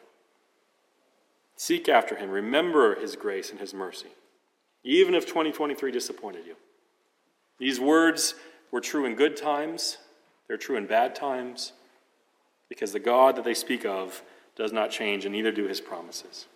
Seek 1.57 1.89
after 1.89 2.15
him. 2.15 2.29
Remember 2.29 2.95
his 2.95 3.15
grace 3.15 3.49
and 3.49 3.59
his 3.59 3.73
mercy 3.73 4.09
even 4.83 5.15
if 5.15 5.25
2023 5.25 5.91
disappointed 5.91 6.45
you. 6.45 6.55
These 7.57 7.79
words 7.79 8.35
were 8.71 8.81
true 8.81 9.05
in 9.05 9.15
good 9.15 9.35
times, 9.35 9.97
they're 10.47 10.57
true 10.57 10.77
in 10.77 10.87
bad 10.87 11.13
times, 11.15 11.73
because 12.69 12.91
the 12.91 12.99
God 12.99 13.35
that 13.35 13.43
they 13.43 13.53
speak 13.53 13.85
of 13.85 14.23
does 14.55 14.71
not 14.71 14.91
change, 14.91 15.25
and 15.25 15.33
neither 15.33 15.51
do 15.51 15.67
his 15.67 15.81
promises. 15.81 16.47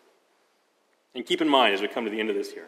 And 1.14 1.26
keep 1.26 1.42
in 1.42 1.50
mind 1.50 1.74
as 1.74 1.82
we 1.82 1.88
come 1.88 2.06
to 2.06 2.12
the 2.12 2.20
end 2.20 2.30
of 2.30 2.36
this 2.36 2.54
year, 2.54 2.68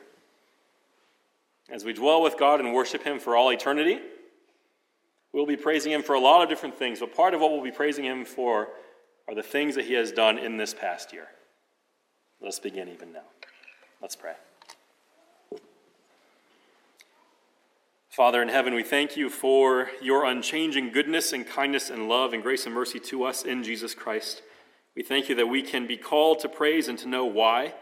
as 1.69 1.83
we 1.83 1.93
dwell 1.93 2.21
with 2.21 2.37
God 2.37 2.59
and 2.59 2.73
worship 2.73 3.03
him 3.03 3.19
for 3.19 3.35
all 3.35 3.49
eternity, 3.49 3.99
we'll 5.33 5.45
be 5.45 5.57
praising 5.57 5.91
him 5.91 6.01
for 6.01 6.13
a 6.13 6.19
lot 6.19 6.41
of 6.41 6.49
different 6.49 6.75
things, 6.75 6.99
but 6.99 7.13
part 7.15 7.33
of 7.33 7.41
what 7.41 7.51
we'll 7.51 7.63
be 7.63 7.71
praising 7.71 8.05
him 8.05 8.23
for 8.23 8.69
are 9.27 9.35
the 9.35 9.43
things 9.43 9.75
that 9.75 9.85
he 9.85 9.93
has 9.93 10.11
done 10.11 10.37
in 10.37 10.57
this 10.57 10.73
past 10.73 11.11
year. 11.11 11.27
Let's 12.41 12.59
begin 12.59 12.87
even 12.87 13.11
now. 13.11 13.25
Let's 14.01 14.15
pray. 14.15 14.33
Father 18.17 18.41
in 18.41 18.49
heaven, 18.49 18.73
we 18.73 18.81
thank 18.81 19.15
you 19.15 19.29
for 19.29 19.91
your 20.01 20.25
unchanging 20.25 20.91
goodness 20.91 21.33
and 21.33 21.45
kindness 21.45 21.91
and 21.91 22.09
love 22.09 22.33
and 22.33 22.41
grace 22.41 22.65
and 22.65 22.73
mercy 22.73 22.99
to 22.99 23.23
us 23.23 23.43
in 23.43 23.63
Jesus 23.63 23.93
Christ. 23.93 24.41
We 24.95 25.03
thank 25.03 25.29
you 25.29 25.35
that 25.35 25.45
we 25.45 25.61
can 25.61 25.85
be 25.85 25.97
called 25.97 26.39
to 26.39 26.49
praise 26.49 26.87
and 26.87 26.97
to 26.97 27.07
know 27.07 27.25
why. 27.25 27.75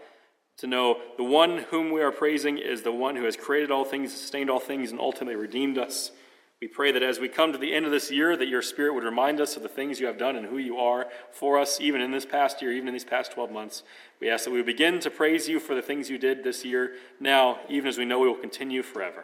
To 0.57 0.67
know 0.67 0.99
the 1.15 1.23
one 1.23 1.59
whom 1.69 1.89
we 1.89 2.01
are 2.01 2.11
praising 2.11 2.57
is 2.57 2.81
the 2.81 2.91
one 2.91 3.15
who 3.15 3.23
has 3.23 3.37
created 3.37 3.71
all 3.71 3.85
things, 3.85 4.11
sustained 4.11 4.49
all 4.49 4.59
things, 4.59 4.91
and 4.91 4.99
ultimately 4.99 5.37
redeemed 5.37 5.77
us. 5.77 6.11
We 6.59 6.67
pray 6.67 6.91
that 6.91 7.01
as 7.01 7.17
we 7.17 7.29
come 7.29 7.53
to 7.53 7.57
the 7.57 7.73
end 7.73 7.85
of 7.85 7.91
this 7.93 8.11
year, 8.11 8.35
that 8.35 8.49
your 8.49 8.61
Spirit 8.61 8.93
would 8.93 9.05
remind 9.05 9.39
us 9.39 9.55
of 9.55 9.63
the 9.63 9.69
things 9.69 10.01
you 10.01 10.07
have 10.07 10.17
done 10.17 10.35
and 10.35 10.47
who 10.47 10.57
you 10.57 10.75
are 10.75 11.07
for 11.31 11.57
us, 11.57 11.79
even 11.79 12.01
in 12.01 12.11
this 12.11 12.25
past 12.25 12.61
year, 12.61 12.73
even 12.73 12.89
in 12.89 12.93
these 12.93 13.05
past 13.05 13.31
12 13.31 13.51
months. 13.51 13.83
We 14.19 14.29
ask 14.29 14.43
that 14.43 14.51
we 14.51 14.61
begin 14.63 14.99
to 14.99 15.09
praise 15.09 15.47
you 15.47 15.61
for 15.61 15.75
the 15.75 15.81
things 15.81 16.09
you 16.09 16.17
did 16.17 16.43
this 16.43 16.65
year, 16.65 16.95
now, 17.21 17.61
even 17.69 17.87
as 17.87 17.97
we 17.97 18.03
know 18.03 18.19
we 18.19 18.27
will 18.27 18.35
continue 18.35 18.83
forever. 18.83 19.23